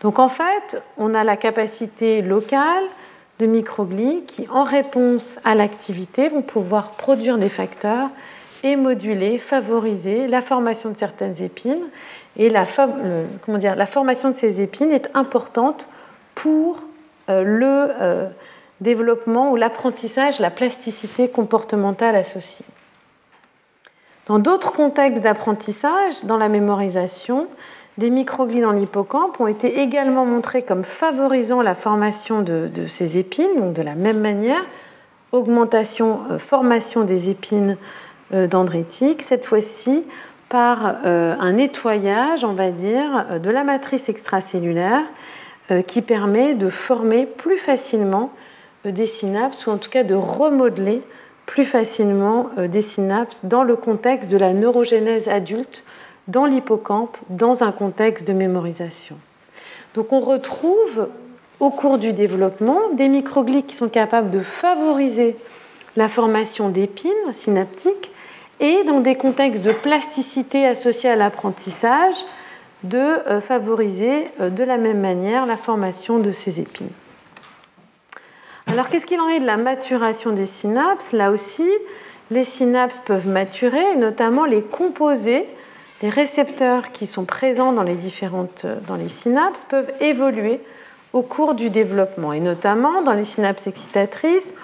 [0.00, 2.82] Donc en fait, on a la capacité locale
[3.38, 8.08] de microglies qui, en réponse à l'activité, vont pouvoir produire des facteurs
[8.64, 11.84] et moduler, favoriser la formation de certaines épines.
[12.36, 15.88] Et la, formation de ces épines est importante
[16.34, 16.80] pour
[17.30, 18.26] euh, le euh,
[18.80, 22.66] développement ou l'apprentissage, la plasticité comportementale associée.
[24.26, 27.46] Dans d'autres contextes d'apprentissage, dans la mémorisation,
[27.96, 33.54] des microglies dans l'hippocampe ont été également montrés comme favorisant la formation de, ces épines,
[33.56, 34.62] donc de la même manière,
[35.32, 37.76] augmentation, euh, formation des épines
[38.34, 40.04] euh, dendritique, cette fois-ci
[40.48, 45.02] par euh, un nettoyage, on va dire, de la matrice extracellulaire
[45.88, 48.30] qui permet de former plus facilement
[48.90, 51.02] des synapses ou en tout cas de remodeler
[51.46, 55.84] plus facilement des synapses dans le contexte de la neurogénèse adulte,
[56.26, 59.16] dans l'hippocampe, dans un contexte de mémorisation.
[59.94, 61.08] Donc on retrouve
[61.60, 65.36] au cours du développement des microglies qui sont capables de favoriser
[65.96, 68.10] la formation d'épines synaptiques
[68.60, 72.16] et dans des contextes de plasticité associés à l'apprentissage,
[72.84, 76.90] de euh, favoriser euh, de la même manière la formation de ces épines.
[78.68, 81.12] Alors qu'est-ce qu'il en est de la maturation des synapses?
[81.12, 81.68] Là aussi,
[82.30, 85.46] les synapses peuvent maturer, notamment les composés,
[86.02, 90.60] les récepteurs qui sont présents dans les différentes euh, synapses peuvent évoluer
[91.12, 94.54] au cours du développement, et notamment dans les synapses excitatrices,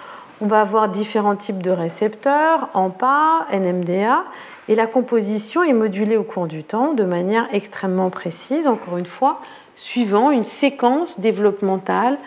[0.41, 4.23] on va avoir différents types de récepteurs, AMPA, NMDA,
[4.67, 9.05] et la composition est modulée au cours du temps de manière extrêmement précise, encore une
[9.05, 9.39] fois,
[9.75, 12.17] suivant une séquence développementale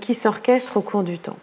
[0.00, 1.36] qui s'orchestre au cours du temps.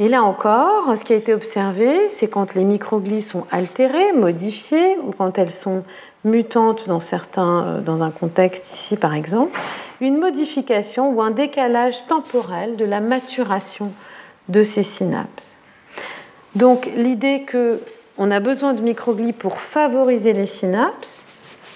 [0.00, 4.98] Et là encore, ce qui a été observé, c'est quand les microglies sont altérées, modifiées,
[4.98, 5.84] ou quand elles sont
[6.24, 9.58] mutantes dans, certains, euh, dans un contexte ici par exemple,
[10.00, 13.92] une modification ou un décalage temporel de la maturation
[14.48, 15.58] de ces synapses.
[16.56, 21.26] Donc l'idée qu'on a besoin de microglies pour favoriser les synapses,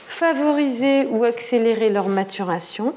[0.09, 2.95] favoriser ou accélérer leur maturation,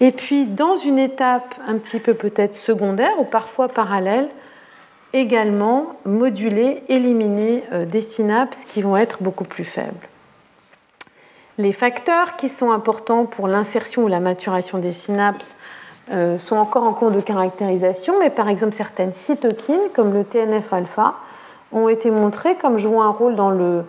[0.00, 4.28] et puis dans une étape un petit peu peut-être secondaire ou parfois parallèle,
[5.12, 10.08] également moduler, éliminer euh, des synapses qui vont être beaucoup plus faibles.
[11.58, 15.56] Les facteurs qui sont importants pour l'insertion ou la maturation des synapses
[16.12, 21.14] euh, sont encore en cours de caractérisation, mais par exemple certaines cytokines, comme le TNF-alpha,
[21.72, 23.84] ont été montrées comme jouant un rôle dans le,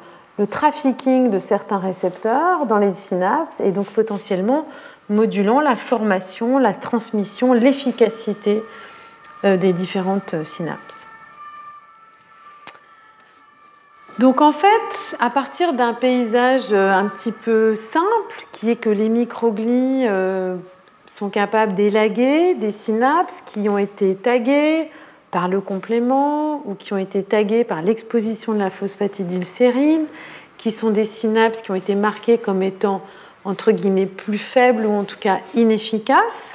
[0.49, 4.65] trafficking de certains récepteurs dans les synapses et donc potentiellement
[5.09, 8.63] modulant la formation, la transmission, l'efficacité
[9.45, 11.05] euh, des différentes synapses.
[14.19, 18.89] Donc en fait, à partir d'un paysage euh, un petit peu simple, qui est que
[18.89, 20.07] les microglies
[21.05, 24.89] sont capables d'élaguer des synapses qui ont été taguées
[25.31, 30.05] par le complément ou qui ont été taguées par l'exposition de la phosphatidylsérine,
[30.57, 33.01] qui sont des synapses qui ont été marquées comme étant
[33.47, 36.51] entre guillemets plus faibles ou en tout cas inefficaces,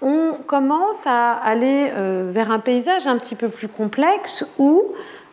[0.00, 4.82] on commence à aller euh, vers un paysage un petit peu plus complexe où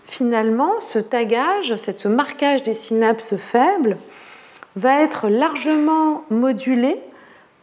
[0.05, 3.97] finalement ce tagage, ce marquage des synapses faibles
[4.75, 6.99] va être largement modulé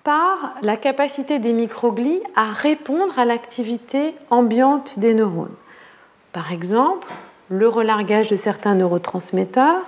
[0.02, 5.54] par la capacité des microglies à répondre à l'activité ambiante des neurones.
[6.32, 7.09] Par exemple,
[7.48, 9.82] le relargage de certains neurotransmetteurs,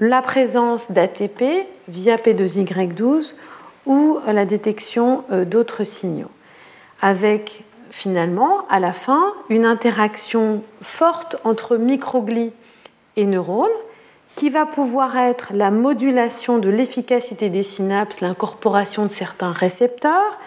[0.00, 3.34] la présence d'ATP via P2Y12
[3.86, 6.30] ou la détection euh, d'autres signaux,
[7.02, 12.52] avec finalement à la fin une interaction forte entre microglies
[13.16, 13.68] et neurones
[14.36, 20.38] qui va pouvoir être la modulation de l'efficacité des synapses, l'incorporation de certains récepteurs,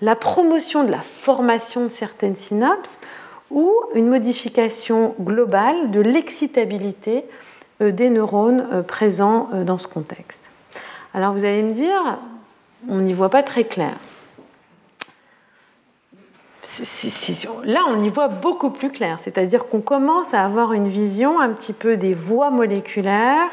[0.00, 2.98] la promotion de la formation de certaines synapses
[3.50, 7.24] ou une modification globale de l'excitabilité
[7.80, 10.50] des neurones euh, présents euh, dans ce contexte.
[11.14, 12.18] Alors vous allez me dire,
[12.88, 13.94] on n'y voit pas très clair.
[17.64, 21.50] Là, on y voit beaucoup plus clair, c'est-à-dire qu'on commence à avoir une vision un
[21.50, 23.48] petit peu des voies moléculaires,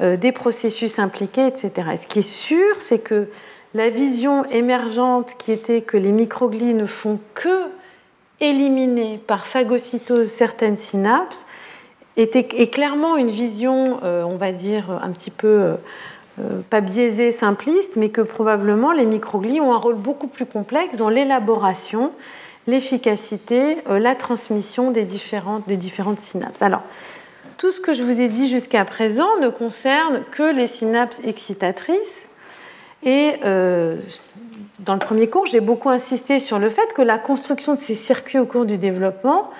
[0.00, 1.90] des processus impliqués, etc.
[1.92, 3.28] Et ce qui est sûr, c'est que
[3.74, 7.68] la vision émergente qui était que les microglies ne font que
[8.40, 11.46] éliminer par phagocytose certaines synapses,
[12.18, 15.74] est clairement une vision, euh, on va dire, un petit peu euh,
[16.40, 20.96] euh, pas biaisée, simpliste, mais que probablement les microglies ont un rôle beaucoup plus complexe
[20.96, 22.10] dans l'élaboration,
[22.66, 26.60] l'efficacité, la transmission des différentes, des différentes synapses.
[26.60, 26.82] Alors,
[27.56, 32.28] tout ce que je vous ai dit jusqu'à présent ne concerne que les synapses excitatrices.
[33.04, 37.78] Et dans le premier cours, j'ai beaucoup insisté sur le fait que la construction de
[37.78, 39.50] ces circuits au cours du développement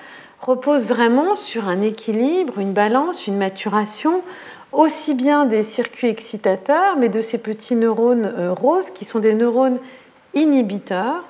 [0.41, 4.21] repose vraiment sur un équilibre, une balance, une maturation,
[4.71, 9.33] aussi bien des circuits excitateurs, mais de ces petits neurones euh, roses qui sont des
[9.33, 9.79] neurones
[10.33, 11.23] inhibiteurs,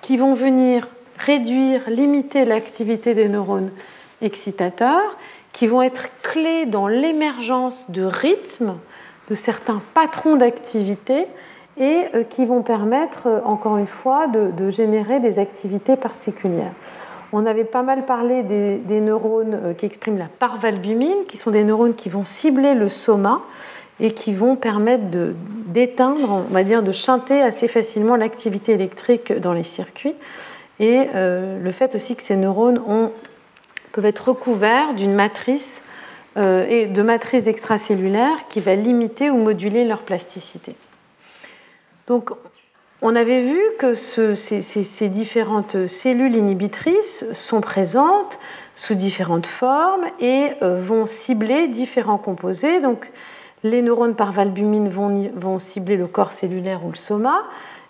[0.00, 0.88] qui vont venir
[1.18, 3.70] réduire, limiter l'activité des neurones
[4.20, 5.16] excitateurs,
[5.52, 8.74] qui vont être clés dans l'émergence de rythmes,
[9.28, 11.26] de certains patrons d'activité,
[11.78, 16.72] et euh, qui vont permettre, euh, encore une fois, de générer des activités particulières.
[17.32, 21.64] On avait pas mal parlé des, neurones euh, qui expriment la parvalbumine, qui sont des
[21.64, 23.40] neurones qui vont cibler le soma
[24.00, 25.04] et qui vont permettre
[25.66, 30.14] d'éteindre, on va dire, de chanter assez facilement l'activité électrique dans les circuits.
[30.80, 32.80] Et euh, le fait aussi que ces neurones
[33.92, 35.84] peuvent être recouverts d'une matrice
[36.36, 40.74] euh, et de matrice extracellulaire qui va limiter ou moduler leur plasticité.
[42.06, 42.30] Donc
[43.02, 48.38] on avait vu que ces, différentes cellules inhibitrices sont présentes
[48.76, 52.80] sous différentes formes et euh, vont cibler différents composés.
[52.80, 53.10] Donc,
[53.64, 57.42] les neurones par valbumine vont, cibler le corps cellulaire ou le soma,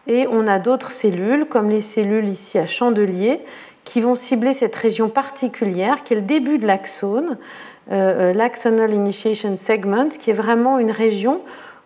[0.06, 3.40] et on a d'autres cellules, comme les cellules ici à chandelier,
[3.84, 7.36] qui vont cibler cette région particulière qui est le début de l'axone,
[7.90, 11.40] euh, euh, l'axonal initiation segment, qui est vraiment une région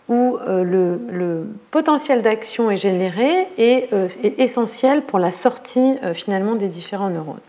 [0.09, 6.14] où euh, le, potentiel d'action est généré et euh, est essentiel pour la sortie euh,
[6.14, 7.40] finalement des différents neurones.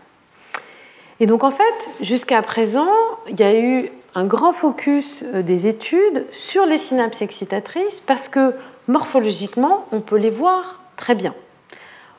[1.20, 1.64] Et donc en fait,
[2.00, 2.90] jusqu'à présent,
[3.28, 8.54] il y a eu un grand focus des études sur les synapses excitatrices parce que
[8.86, 11.34] morphologiquement, on peut les voir très bien.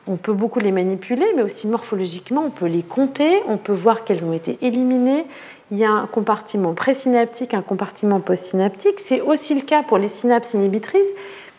[0.06, 4.04] On peut beaucoup les manipuler, mais aussi morphologiquement, on peut les compter, on peut voir
[4.04, 5.24] qu'elles ont été éliminées,
[5.70, 8.98] il y a un compartiment présynaptique, un compartiment postsynaptique.
[9.04, 11.06] C'est aussi le cas pour les synapses inhibitrices,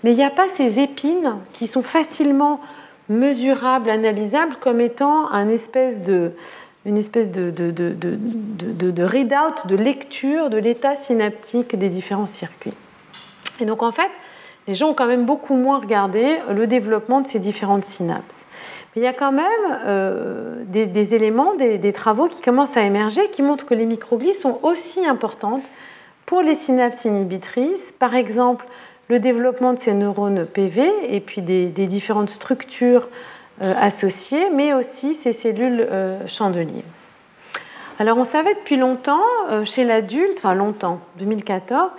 [0.03, 2.59] mais il n'y a pas ces épines qui sont facilement
[3.09, 6.31] mesurables, analysables, comme étant un espèce de,
[6.85, 12.73] une espèce de, de, de, de readout, de lecture de l'état synaptique des différents circuits.
[13.59, 14.09] Et donc en fait,
[14.67, 18.45] les gens ont quand même beaucoup moins regardé le développement de ces différentes synapses.
[18.95, 19.45] Mais il y a quand même
[19.85, 24.59] euh, des, éléments, des, travaux qui commencent à émerger qui montrent que les microglies sont
[24.63, 25.63] aussi importantes
[26.25, 27.93] pour les synapses inhibitrices.
[27.97, 28.65] Par exemple,
[29.07, 33.07] le développement de ces neurones PV et puis des, différentes structures
[33.61, 36.85] euh, associées, mais aussi ces cellules euh, chandeliers.
[37.99, 39.21] Alors on savait depuis longtemps
[39.63, 41.91] chez l'adulte, enfin longtemps, 2014,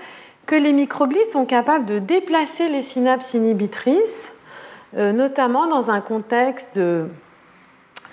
[0.46, 4.32] que les microglies sont capables de déplacer les synapses inhibitrices
[4.94, 7.08] euh, notamment dans un contexte de,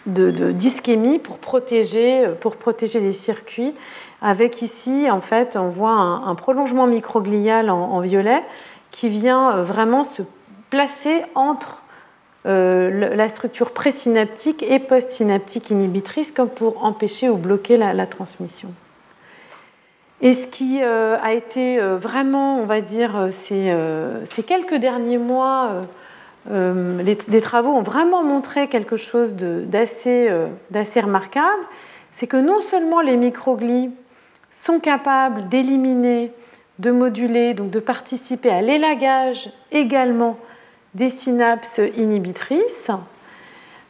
[0.06, 3.74] d'ischémie pour protéger, pour protéger les circuits.
[4.22, 8.42] Avec ici, en fait, on voit un, prolongement microglial en, violet
[8.92, 10.22] qui vient euh, vraiment se
[10.70, 11.82] placer entre
[12.46, 18.70] la structure présynaptique et postsynaptique inhibitrice comme pour empêcher ou bloquer la, transmission.
[20.22, 23.74] Et ce qui a été vraiment, on va dire, ces,
[24.26, 25.86] ces quelques derniers mois,
[26.52, 30.30] les, des travaux ont vraiment montré quelque chose d'assez
[31.00, 31.64] remarquable,
[32.12, 33.92] c'est que non seulement les microglies
[34.52, 36.32] sont capables d'éliminer,
[36.80, 40.38] de moduler, donc de participer à l'élagage également
[40.96, 42.90] des synapses inhibitrices,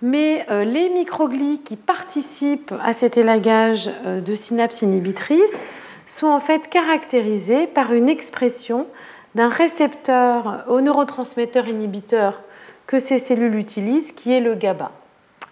[0.01, 5.65] mais euh, les microglies qui participent à cet élagage euh, de synapses inhibitrices
[6.09, 8.87] sont en fait caractérisées par une expression
[9.35, 12.41] d'un récepteur au neurotransmetteur inhibiteur
[12.87, 14.91] que ces cellules utilisent, qui est le GABA,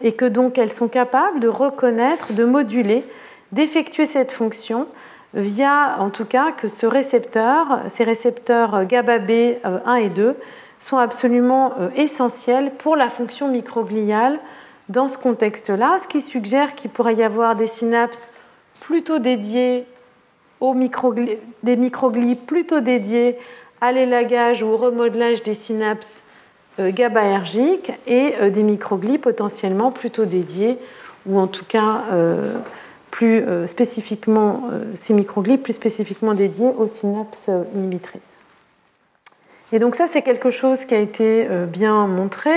[0.01, 3.05] et que donc elles sont capables de reconnaître, de moduler
[3.51, 4.87] d'effectuer cette fonction
[5.33, 9.33] via, en tout cas, que ce récepteur, ces récepteurs GABA B 1
[9.65, 10.35] euh, et 2,
[10.79, 14.39] sont absolument euh, essentiels pour la fonction microgliale
[14.89, 18.29] dans ce contexte-là, ce qui suggère qu'il pourrait y avoir des synapses
[18.81, 19.85] plutôt dédiées
[20.61, 23.35] des microglies plutôt dédiées
[23.81, 26.23] à l'élagage ou au remodelage des synapses
[26.79, 30.77] euh, GABAergiques et des microglies potentiellement plutôt dédiées
[31.25, 32.03] ou en tout cas
[33.17, 38.21] plus euh, spécifiquement, euh, ces microglies plus spécifiquement dédiés aux synapses euh, inhibitrices.
[39.71, 42.55] Et donc ça, c'est quelque chose qui a été bien montré,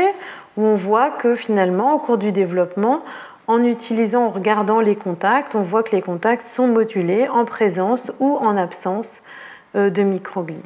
[0.56, 3.02] où on voit que finalement, au cours du développement,
[3.50, 8.12] en utilisant, en regardant les contacts, on voit que les contacts sont modulés en présence
[8.20, 9.22] ou en absence
[9.74, 10.56] de microglies.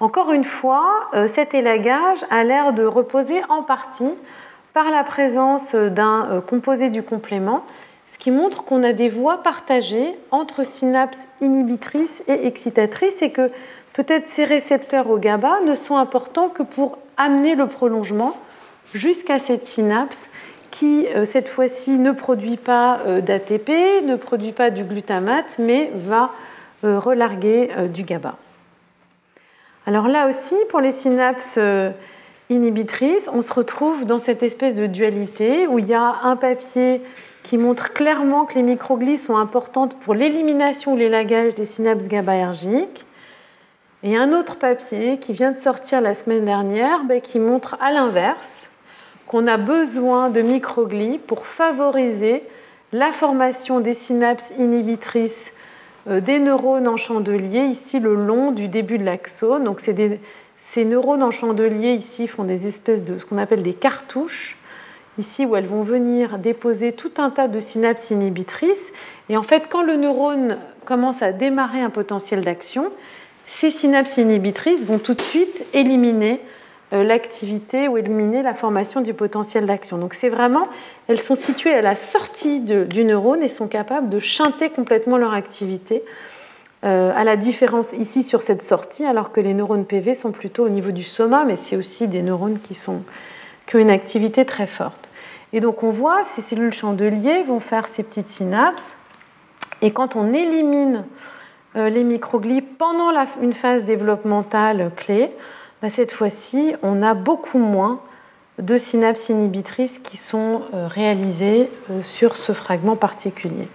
[0.00, 4.12] Encore une fois, cet élagage a l'air de reposer en partie
[4.72, 7.62] par la présence d'un composé du complément
[8.10, 13.50] ce qui montre qu'on a des voies partagées entre synapses inhibitrices et excitatrices et que
[13.92, 18.32] peut-être ces récepteurs au GABA ne sont importants que pour amener le prolongement
[18.92, 20.30] jusqu'à cette synapse
[20.70, 25.90] qui, euh, cette fois-ci, ne produit pas euh, d'ATP, ne produit pas du glutamate, mais
[25.94, 26.30] va
[26.84, 28.36] euh, relarguer du GABA.
[29.86, 31.58] Alors là aussi, pour les synapses
[32.48, 37.02] inhibitrices, on se retrouve dans cette espèce de dualité où il y a un papier
[37.42, 43.04] qui montre clairement que les microglies sont importantes pour l'élimination ou l'élagage des synapses GABAergiques.
[44.02, 47.90] Et un autre papier qui vient de sortir la semaine dernière ben, qui montre à
[47.90, 48.69] l'inverse
[49.30, 52.42] qu'on a besoin de microglies pour favoriser
[52.92, 55.52] la formation des synapses inhibitrices
[56.08, 59.62] euh, des neurones en chandelier, ici le long du début de l'axone.
[59.62, 59.80] Donc
[60.58, 64.56] ces neurones en chandelier ici font des espèces de ce qu'on appelle des cartouches
[65.16, 68.92] ici où elles vont venir déposer tout un tas de synapses inhibitrices.
[69.28, 72.90] Et en fait, quand le neurone commence à démarrer un potentiel d'action,
[73.46, 76.40] ces synapses inhibitrices vont tout de suite éliminer
[76.92, 79.98] l'activité ou éliminer la formation du potentiel d'action.
[79.98, 80.66] Donc c'est vraiment,
[81.08, 85.32] elles sont situées à la sortie du neurone et sont capables de chanter complètement leur
[85.32, 86.02] activité,
[86.82, 90.64] euh, à la différence ici sur cette sortie, alors que les neurones PV sont plutôt
[90.64, 93.02] au niveau du soma, mais c'est aussi des neurones qui, sont,
[93.66, 95.10] qui ont une activité très forte.
[95.52, 98.96] Et donc on voit ces cellules chandeliers vont faire ces petites synapses.
[99.82, 101.04] Et quand on élimine
[101.76, 103.10] euh, les microglies pendant
[103.42, 105.30] une phase développementale clé,
[105.82, 108.00] bah, cette fois-ci, on a beaucoup moins
[108.58, 113.68] de synapses inhibitrices qui sont euh, réalisées euh, sur ce fragment particulier.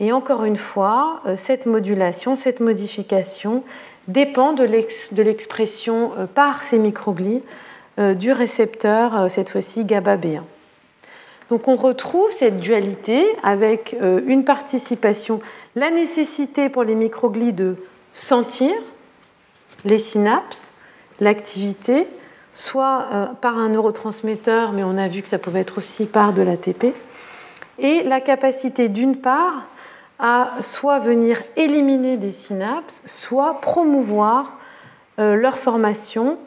[0.00, 3.62] Et encore une fois, cette modulation, cette modification
[4.08, 4.64] dépend de
[5.22, 7.40] l'expression par ces microglies
[7.98, 10.42] du récepteur, cette fois-ci GABA B1.
[11.52, 15.38] Donc on retrouve cette dualité avec euh, une participation,
[15.76, 17.76] la nécessité pour les microglies de
[18.14, 18.72] sentir
[19.84, 20.71] les synapses,
[21.20, 22.06] l'activité,
[22.54, 26.32] soit euh, par un neurotransmetteur, mais on a vu que ça pouvait être aussi par
[26.32, 26.94] de l'ATP,
[27.78, 29.64] et la capacité d'une part
[30.18, 34.58] à soit venir éliminer des synapses, soit promouvoir
[35.18, 36.38] euh, leur formation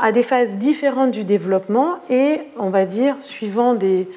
[0.00, 4.08] à des phases différentes du développement et, on va dire, suivant des,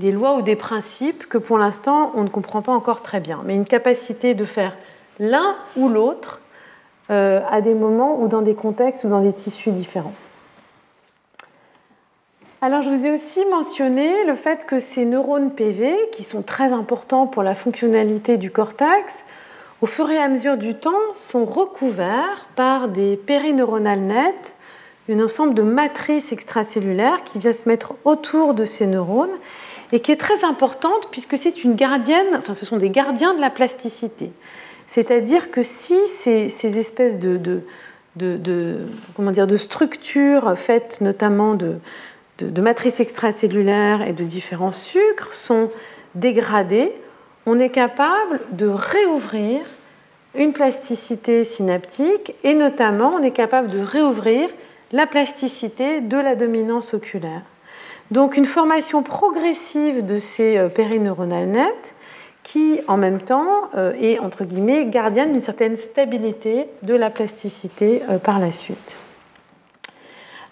[0.00, 3.54] lois ou des principes que pour l'instant on ne comprend pas encore très bien, mais
[3.54, 4.76] une capacité de faire
[5.18, 6.40] l'un ou l'autre
[7.10, 10.14] euh, à des moments ou dans des contextes ou dans des tissus différents.
[12.62, 16.72] Alors je vous ai aussi mentionné le fait que ces neurones PV, qui sont très
[16.72, 19.24] importants pour la fonctionnalité du cortex,
[19.82, 24.56] au fur et à mesure du temps, sont recouverts par des périneuronales nettes
[25.12, 29.30] un ensemble de matrices extracellulaires qui vient se mettre autour de ces neurones
[29.92, 33.40] et qui est très importante puisque c'est une gardienne, enfin ce sont des gardiens de
[33.40, 34.32] la plasticité.
[34.86, 37.62] C'est-à-dire que si ces, espèces de,
[38.16, 38.78] de,
[39.14, 41.76] comment dire, de structures faites notamment de,
[42.38, 45.70] de, matrices extracellulaires et de différents sucres sont
[46.14, 46.92] dégradés,
[47.46, 49.60] on est capable de réouvrir
[50.36, 54.50] une plasticité synaptique et notamment on est capable de réouvrir
[54.92, 57.42] la plasticité de la dominance oculaire.
[58.10, 61.95] Donc une formation progressive de ces euh, périneuronales nettes
[62.46, 68.02] qui en même temps euh, est entre guillemets gardienne d'une certaine stabilité de la plasticité
[68.08, 68.96] euh, par la suite.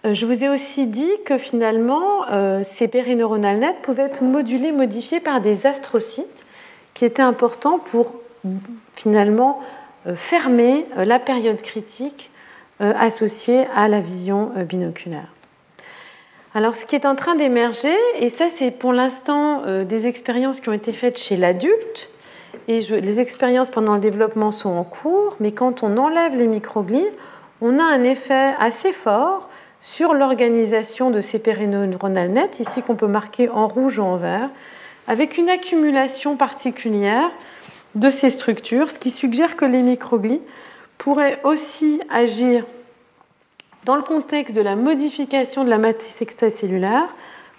[0.04, 2.26] Je vous ai aussi dit que finalement
[2.62, 6.44] ces périneuronales nettes pouvaient être modulées, modifiées par des astrocytes
[6.92, 8.12] qui étaient importants pour
[8.94, 9.62] finalement
[10.14, 12.30] fermer la période critique
[12.80, 15.33] associée à la vision binoculaire.
[16.56, 20.60] Alors, ce qui est en train d'émerger, et ça, c'est pour l'instant euh, des expériences
[20.60, 22.08] qui ont été faites chez l'adulte,
[22.68, 27.08] et les expériences pendant le développement sont en cours, mais quand on enlève les microglies,
[27.60, 29.48] on a un effet assez fort
[29.80, 34.48] sur l'organisation de ces périneuronales nettes, ici qu'on peut marquer en rouge ou en vert,
[35.08, 37.30] avec une accumulation particulière
[37.96, 40.40] de ces structures, ce qui suggère que les microglies
[40.98, 42.64] pourraient aussi agir
[43.84, 47.08] dans le contexte de la modification de la matrice extracellulaire,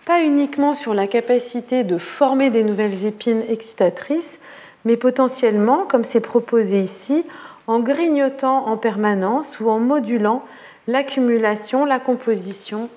[0.05, 4.39] pas uniquement sur la capacité de former des nouvelles épines excitatrices,
[4.85, 7.25] mais potentiellement, comme c'est proposé ici,
[7.67, 10.43] en grignotant en permanence ou en modulant
[10.87, 12.89] l'accumulation, la composition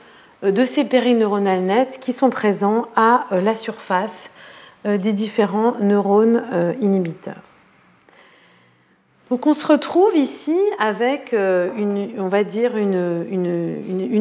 [0.45, 4.31] euh, de ces périneuronales nettes qui sont présents à euh, la surface
[4.87, 6.43] euh, des différents neurones
[6.81, 7.48] inhibiteurs.
[9.31, 12.19] Donc on se retrouve ici avec euh, une,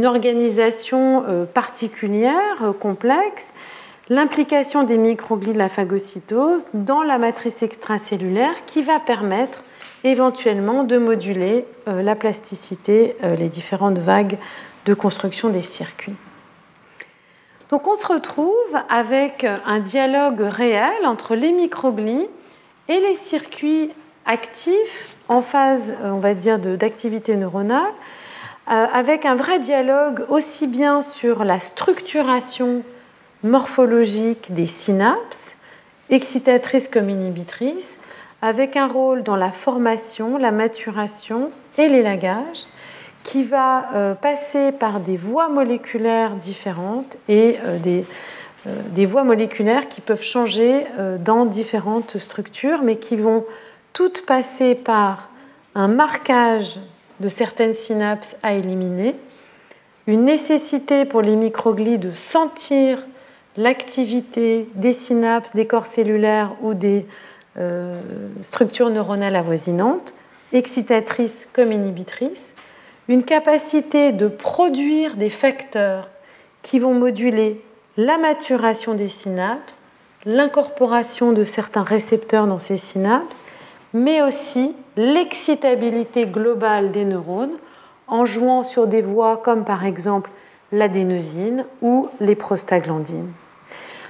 [0.06, 3.54] organisation euh, particulière, euh, complexe,
[4.10, 9.64] l'implication des microglies de la phagocytose dans la matrice extracellulaire qui va permettre
[10.04, 14.38] éventuellement de moduler la plasticité, les différentes vagues
[14.86, 16.14] de construction des circuits.
[17.70, 18.54] Donc on se retrouve
[18.88, 22.28] avec un dialogue réel entre les microglies
[22.88, 23.92] et les circuits
[24.28, 27.82] actif, en phase, euh, on va dire, d'activité neuronale,
[28.70, 32.84] euh, avec un vrai dialogue aussi bien sur la structuration
[33.44, 35.56] morphologique des synapses,
[36.10, 37.98] excitatrices comme inhibitrices,
[38.42, 42.66] avec un rôle dans la formation, la maturation et l'élagage,
[43.24, 48.06] qui va euh, passer par des voies moléculaires différentes et des,
[48.66, 50.86] des, voies moléculaires qui peuvent changer
[51.20, 53.46] dans différentes structures, mais qui vont
[53.98, 55.28] toutes passées par
[55.74, 56.80] un marquage
[57.20, 59.16] de certaines synapses à éliminer,
[60.06, 63.04] une nécessité pour les microglies de sentir
[63.58, 67.08] l'activité des synapses, des corps cellulaires ou des
[67.58, 68.00] euh,
[68.44, 70.14] structures neuronales avoisinantes,
[70.54, 72.54] excitatrices comme inhibitrices,
[73.08, 76.08] une capacité de produire des facteurs
[76.62, 77.60] qui vont moduler
[77.98, 79.82] la maturation des synapses,
[80.24, 83.44] l'incorporation de certains récepteurs dans ces synapses
[83.94, 87.58] mais aussi l'excitabilité globale des neurones
[88.08, 90.30] en jouant sur des voies comme par exemple
[90.72, 93.32] l'adénosine ou les prostaglandines.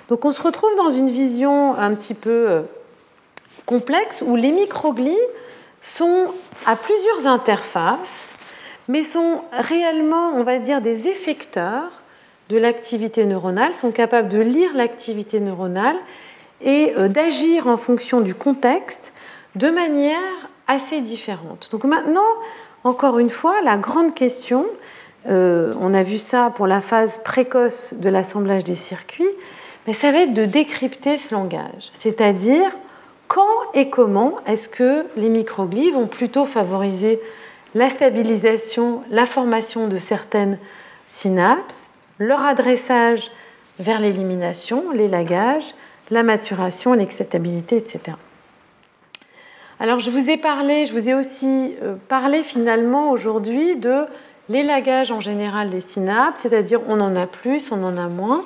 [0.09, 2.61] Donc on se retrouve dans une vision un petit peu euh,
[3.65, 5.15] complexe où les microglies
[5.83, 6.25] sont
[6.65, 8.33] à plusieurs interfaces,
[8.87, 11.91] mais sont réellement, on va dire, des effecteurs
[12.49, 15.97] de l'activité neuronale, sont capables de lire l'activité neuronale
[16.61, 19.11] et euh, d'agir en fonction du contexte
[19.57, 21.69] de manière assez différente.
[21.71, 22.21] Donc maintenant,
[22.83, 24.65] encore une fois, la grande question,
[25.27, 29.25] euh, on a vu ça pour la phase précoce de l'assemblage des circuits,
[29.87, 32.69] mais ça va être de décrypter ce langage, c'est-à-dire
[33.27, 37.19] quand et comment est-ce que les microglies vont plutôt favoriser
[37.75, 40.57] la stabilisation, la formation de certaines
[41.05, 41.89] synapses,
[42.19, 43.31] leur adressage
[43.79, 45.73] vers l'élimination, l'élagage,
[46.09, 48.15] la maturation, l'excitabilité, etc.
[49.79, 54.05] Alors je vous ai parlé, je vous ai aussi euh, parlé finalement aujourd'hui de
[54.49, 58.41] l'élagage en général des synapses, c'est-à-dire on en a plus, on en a moins,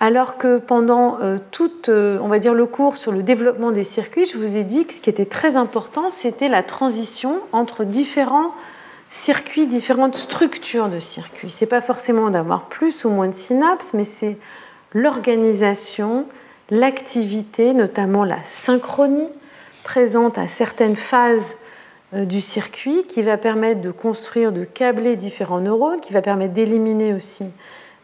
[0.00, 3.84] alors que pendant euh, tout, euh, on va dire le cours sur le développement des
[3.84, 7.84] circuits, je vous ai dit que ce qui était très important, c'était la transition entre
[7.84, 8.52] différents
[9.12, 11.54] circuits, différentes structures de circuits.
[11.56, 14.36] C'est pas forcément d'avoir plus ou moins de synapses, mais c'est
[14.92, 16.26] l'organisation,
[16.70, 19.28] l'activité, notamment la synchronie
[19.84, 21.56] présente à certaines phases
[22.14, 26.54] euh, du circuit qui va permettre de construire, de câbler différents neurones, qui va permettre
[26.54, 27.44] d'éliminer aussi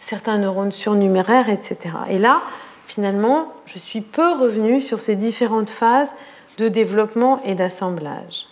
[0.01, 1.79] certains neurones surnuméraires, etc.
[2.11, 2.43] Et là,
[2.87, 6.13] finalement, je suis peu revenue sur ces différentes phases
[6.59, 8.47] de développement et d'assemblage.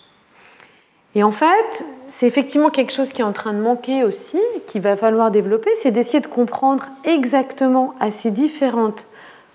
[1.15, 4.81] Et en fait, c'est effectivement quelque chose qui est en train de manquer aussi, qu'il
[4.81, 9.05] va falloir développer, c'est d'essayer de comprendre exactement à ces différentes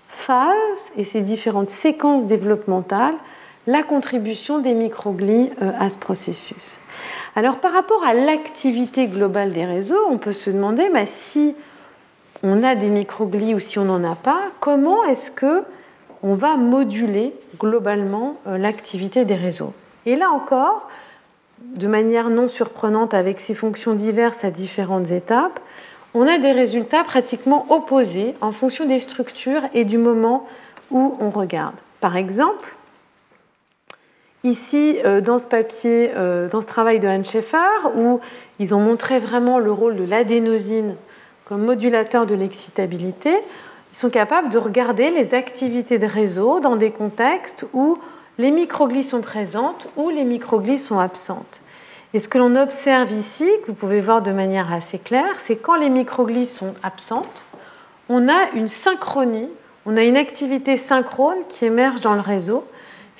[0.07, 3.15] phases et ces différentes séquences développementales
[3.69, 6.79] la contribution des microglies euh, à ce processus.
[7.35, 11.53] Alors par rapport à l'activité globale des réseaux, on peut se demander bah, si
[12.41, 15.63] on a des microglies ou si on n'en a pas, comment est-ce que
[16.23, 19.73] on va moduler globalement euh, l'activité des réseaux?
[20.07, 20.89] Et là encore,
[21.61, 25.59] de manière non surprenante avec ces fonctions diverses à différentes étapes,
[26.15, 30.47] on a des résultats pratiquement opposés en fonction des structures et du moment
[30.89, 31.75] où on regarde.
[32.01, 32.73] Par exemple,
[34.43, 37.57] ici, euh, dans ce papier, euh, dans ce travail de Anne Schaeffer,
[37.97, 38.19] où
[38.59, 40.95] ils ont montré vraiment le rôle de l'adénosine
[41.45, 43.33] comme modulateur de l'excitabilité,
[43.91, 47.97] ils sont capables de regarder les activités de réseau dans des contextes où
[48.37, 51.61] les microglies sont présentes ou les microglies sont absentes.
[52.13, 55.55] Et ce que l'on observe ici, que vous pouvez voir de manière assez claire, c'est
[55.55, 57.43] quand les microglies sont absentes,
[58.09, 59.49] on a une synchronie,
[59.85, 62.63] on a une activité synchrone qui émerge dans le réseau,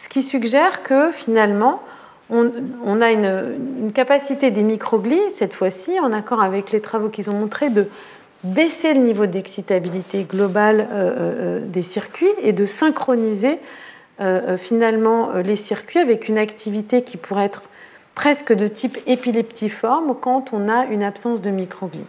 [0.01, 1.81] ce qui suggère que finalement,
[2.29, 7.33] on, a une, capacité des microglies, cette fois-ci, en accord avec les travaux qu'ils ont
[7.33, 7.87] montré, de
[8.43, 13.59] baisser le niveau d'excitabilité globale euh, euh, euh, des circuits et de synchroniser
[14.57, 17.61] finalement les circuits avec une activité qui pourrait être
[18.15, 22.03] presque de type épileptiforme quand on a une absence de microglies.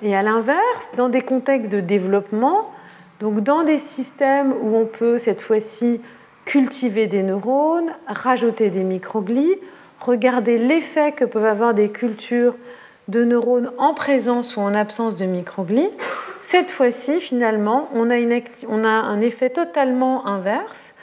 [0.00, 2.70] Et à l'inverse, dans des contextes de développement,
[3.20, 6.00] donc dans des systèmes où on peut cette fois-ci
[6.44, 9.56] cultiver des neurones, rajouter des microglies,
[10.00, 12.56] regarder l'effet que peuvent avoir des cultures
[13.08, 15.90] de neurones en présence ou en absence de microglies,
[16.42, 20.94] cette fois-ci, finalement, on a, un effet totalement inverse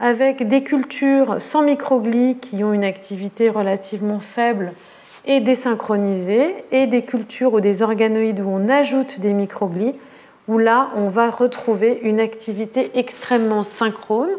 [0.00, 4.72] avec des cultures sans microglies qui ont une activité relativement faible
[5.24, 9.94] et désynchronisée, et des cultures ou des organoïdes où on ajoute des microglies,
[10.48, 14.30] où là, on va retrouver une activité extrêmement synchrone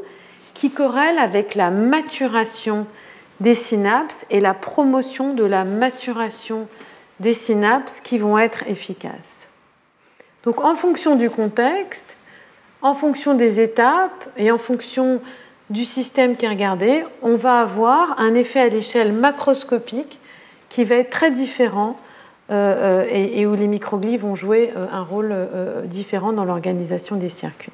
[0.57, 2.87] qui corrèle avec la maturation
[3.41, 6.67] des synapses et la promotion de la maturation
[7.19, 9.47] des synapses qui vont être efficaces.
[10.43, 12.17] Donc en fonction du contexte,
[12.81, 15.21] en fonction des étapes et en fonction
[15.69, 20.19] du système qui est regardé, on va avoir un effet à l'échelle macroscopique
[20.69, 21.99] qui va être très différent
[22.49, 25.35] euh, euh, et, où les microglies vont jouer euh, un rôle
[25.85, 27.73] différent dans l'organisation des circuits.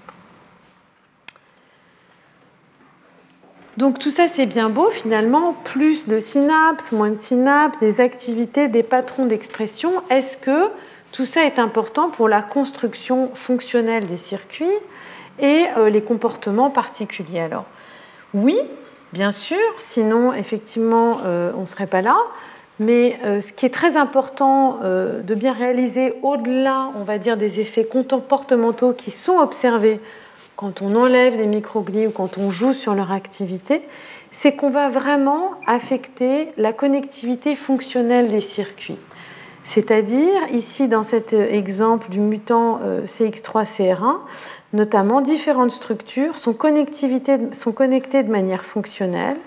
[3.78, 8.68] Donc tout ça c'est bien beau finalement, plus de synapses, moins de synapses, des activités,
[8.68, 9.92] des patrons d'expression.
[10.10, 10.70] Est-ce que
[11.12, 14.66] tout ça est important pour la construction fonctionnelle des circuits
[15.40, 17.40] et les comportements particuliers?
[17.40, 17.66] Alors
[18.34, 18.58] oui,
[19.12, 22.18] bien sûr, sinon effectivement euh, on ne serait pas là.
[22.80, 27.38] Mais euh, ce qui est très important euh, de bien réaliser au-delà, on va dire,
[27.38, 30.00] des effets comportementaux qui sont observés
[30.56, 33.82] quand on enlève des microglies ou quand on joue sur leur activité,
[34.32, 38.98] c'est qu'on va vraiment affecter la connectivité fonctionnelle des circuits.
[39.64, 44.18] C'est-à-dire, ici dans cet exemple du mutant CX3CR1,
[44.74, 46.56] notamment différentes structures sont,
[47.52, 49.38] sont connectées de manière fonctionnelle.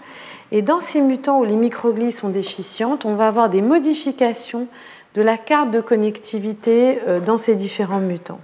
[0.53, 4.69] Et dans ces mutants où les microglies sont déficientes, on va avoir des modifications
[5.15, 8.41] de la carte de connectivité euh, dans ces différents mutants.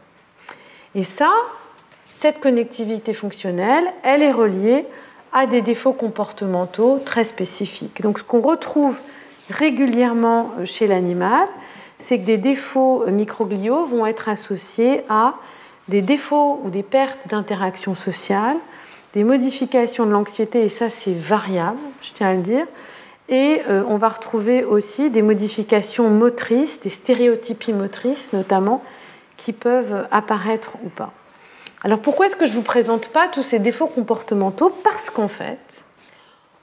[0.94, 1.30] Et ça,
[2.23, 4.86] cette connectivité fonctionnelle, elle est reliée
[5.32, 8.01] à des défauts comportementaux très spécifiques.
[8.01, 8.97] Donc ce qu'on retrouve
[9.51, 11.49] régulièrement euh, chez l'animal,
[11.99, 15.35] c'est que des défauts euh, microgliaux vont être associés à
[15.89, 18.57] des défauts ou des pertes d'interaction sociale,
[19.15, 22.66] des modifications de l'anxiété, et ça c'est variable, je tiens à le dire,
[23.31, 28.81] et euh, on va retrouver aussi des modifications motrices, des stéréotypies motrices notamment,
[29.36, 31.12] qui peuvent apparaître ou pas.
[31.84, 34.72] Alors pourquoi est-ce que je ne vous présente pas tous ces défauts comportementaux?
[34.84, 35.84] Parce qu'en fait,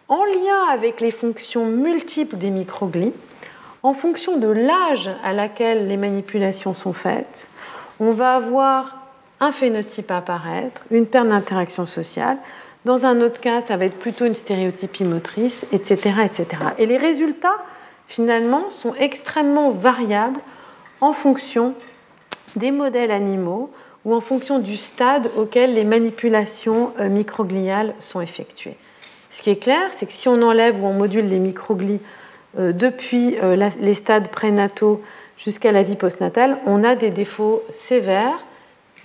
[0.07, 3.13] en lien avec les fonctions multiples des microglies,
[3.83, 7.49] en fonction de l'âge à laquelle les manipulations sont faites,
[7.99, 8.97] on va avoir
[9.41, 12.37] un phénotype apparaître, une perte d'interaction sociale.
[12.85, 16.47] Dans un autre cas, ça va être plutôt une stéréotypie motrice, etc., etc.
[16.77, 17.57] Et les résultats,
[18.07, 20.39] finalement, sont extrêmement variables
[21.01, 21.73] en fonction
[22.55, 23.69] des modèles animaux
[24.05, 28.77] ou en fonction du stade auquel les manipulations euh, microgliales sont effectuées.
[29.31, 31.99] Ce qui est clair, c'est que si on enlève ou on module les microglies
[32.57, 35.01] euh, depuis euh, les stades prénataux
[35.37, 38.39] jusqu'à la vie postnatale, on a des défauts sévères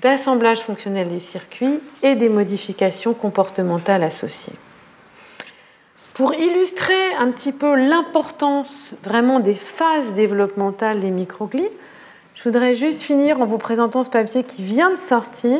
[0.02, 4.52] d'assemblage fonctionnel des circuits et des modifications comportementales associées.
[6.14, 11.68] Pour illustrer un petit peu l'importance vraiment des phases développementales des microglies,
[12.35, 15.59] je voudrais juste finir en vous présentant ce papier qui vient de sortir,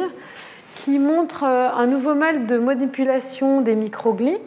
[0.75, 4.39] qui montre euh, un nouveau mode de manipulation des microglies,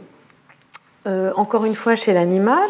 [1.07, 2.67] euh, encore une fois chez l'animal,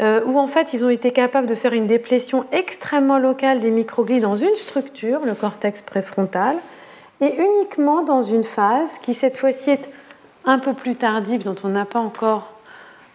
[0.00, 3.70] euh, où en fait ils ont été capables de faire une déplétion extrêmement locale des
[3.70, 6.56] microglies dans une structure, le cortex préfrontal,
[7.20, 9.88] et uniquement dans une phase qui cette fois-ci est
[10.46, 12.50] un peu plus tardive, dont on n'a pas encore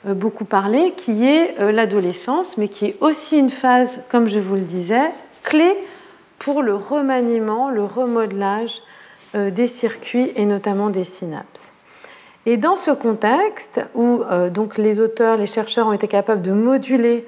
[0.05, 4.61] beaucoup parlé, qui est l'adolescence, mais qui est aussi une phase, comme je vous le
[4.61, 5.09] disais,
[5.45, 5.73] clé
[6.39, 8.81] pour le remaniement, le remodelage
[9.35, 11.71] euh, des circuits et notamment des synapses.
[12.45, 16.51] Et dans ce contexte où euh, donc les auteurs, les chercheurs ont été capables de
[16.51, 17.25] moduler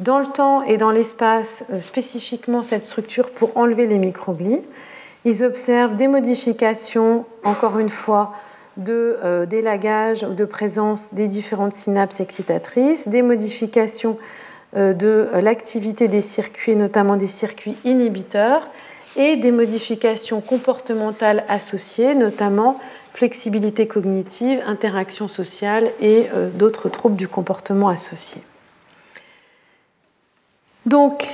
[0.00, 4.60] dans le temps et dans l'espace euh, spécifiquement cette structure pour enlever les microglies,
[5.24, 8.32] ils observent des modifications, encore une fois,
[8.76, 14.18] de d'élagage ou de présence des différentes synapses excitatrices, des modifications
[14.74, 18.68] de l'activité des circuits, notamment des circuits inhibiteurs,
[19.16, 22.80] et des modifications comportementales associées, notamment
[23.12, 28.42] flexibilité cognitive, interaction sociale et euh, d'autres troubles du comportement associés.
[30.86, 31.24] Donc,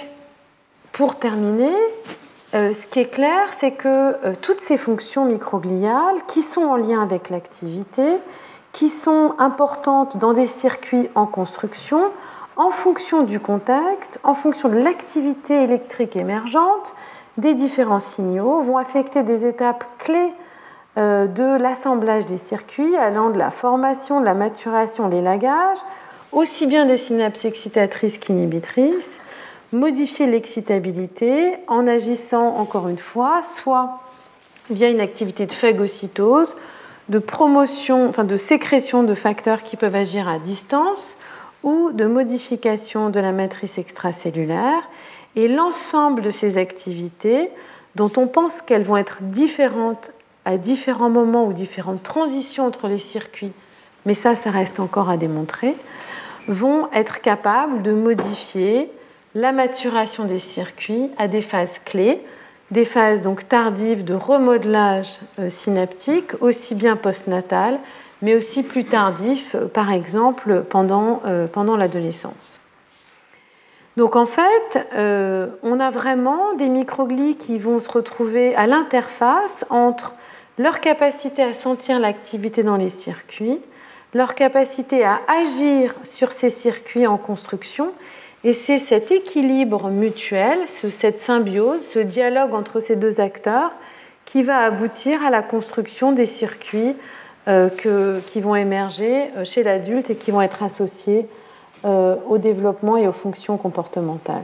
[0.92, 1.74] pour terminer,
[2.54, 7.02] euh, ce qui est clair, c'est que toutes ces fonctions microgliales qui sont en lien
[7.02, 8.04] avec l'activité,
[8.72, 12.02] qui sont importantes dans des circuits en construction,
[12.56, 16.94] en fonction du contexte, en fonction de l'activité électrique émergente,
[17.38, 20.32] des différents signaux vont affecter des étapes clés
[20.98, 25.78] euh, de l'assemblage des circuits, allant de la formation, de la maturation, l'élagage,
[26.32, 29.20] aussi bien des synapses excitatrices qu'inhibitrices,
[29.72, 33.98] modifier l'excitabilité en agissant encore une fois, soit
[34.68, 36.56] via une activité de phagocytose,
[37.08, 41.18] de promotion, de sécrétion de facteurs qui peuvent agir à distance,
[41.62, 44.88] ou de modification de la matrice extracellulaire.
[45.36, 47.50] Et l'ensemble de ces activités,
[47.94, 50.12] dont on pense qu'elles vont être différentes
[50.44, 53.52] à différents moments ou différentes transitions entre les circuits,
[54.06, 55.74] mais ça, ça reste encore à démontrer,
[56.48, 58.90] vont être capables de modifier
[59.34, 62.20] la maturation des circuits à des phases clés,
[62.70, 67.78] des phases donc tardives de remodelage euh, synaptique, aussi bien postnatal
[68.22, 72.60] mais aussi plus tardif, par exemple pendant, euh, pendant l'adolescence.
[73.96, 79.64] Donc en fait, euh, on a vraiment des microglies qui vont se retrouver à l'interface
[79.68, 80.14] entre
[80.58, 83.58] leur capacité à sentir l'activité dans les circuits,
[84.14, 87.88] leur capacité à agir sur ces circuits en construction,
[88.42, 93.72] et c'est cet équilibre mutuel, cette symbiose, ce dialogue entre ces deux acteurs
[94.24, 96.94] qui va aboutir à la construction des circuits
[97.48, 97.70] euh,
[98.20, 101.26] qui vont émerger euh, chez l'adulte et qui vont être associés
[101.86, 104.42] euh, au développement et aux fonctions comportementales.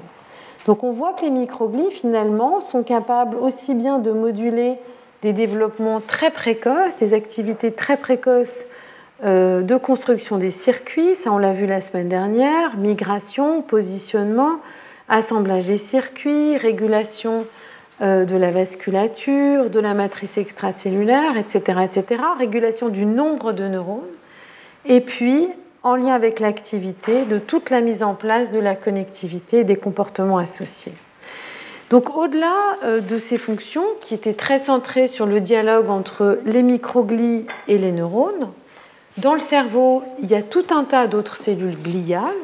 [0.64, 4.76] Donc on voit que les microglies finalement sont capables aussi bien de moduler
[5.20, 8.64] des développements très précoces, des activités très précoces
[9.22, 14.56] de construction des circuits, ça on l'a vu la semaine dernière, migration, positionnement,
[15.08, 17.46] assemblage des circuits, régulation
[18.00, 24.02] de la vasculature, de la matrice extracellulaire, etc., etc., régulation du nombre de neurones,
[24.84, 25.48] et puis
[25.82, 29.76] en lien avec l'activité de toute la mise en place de la connectivité et des
[29.76, 30.92] comportements associés.
[31.90, 36.62] Donc au-delà euh, de ces fonctions qui étaient très centrées sur le dialogue entre les
[36.62, 38.50] microglies et les neurones,
[39.18, 42.34] dans le cerveau, il y a tout un tas d'autres cellules gliales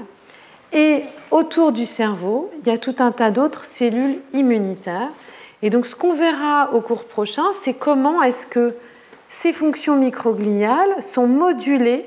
[0.72, 5.10] et autour du cerveau, il y a tout un tas d'autres cellules immunitaires
[5.62, 8.74] et donc ce qu'on verra au cours prochain, c'est comment est-ce que
[9.28, 12.04] ces fonctions microgliales sont modulées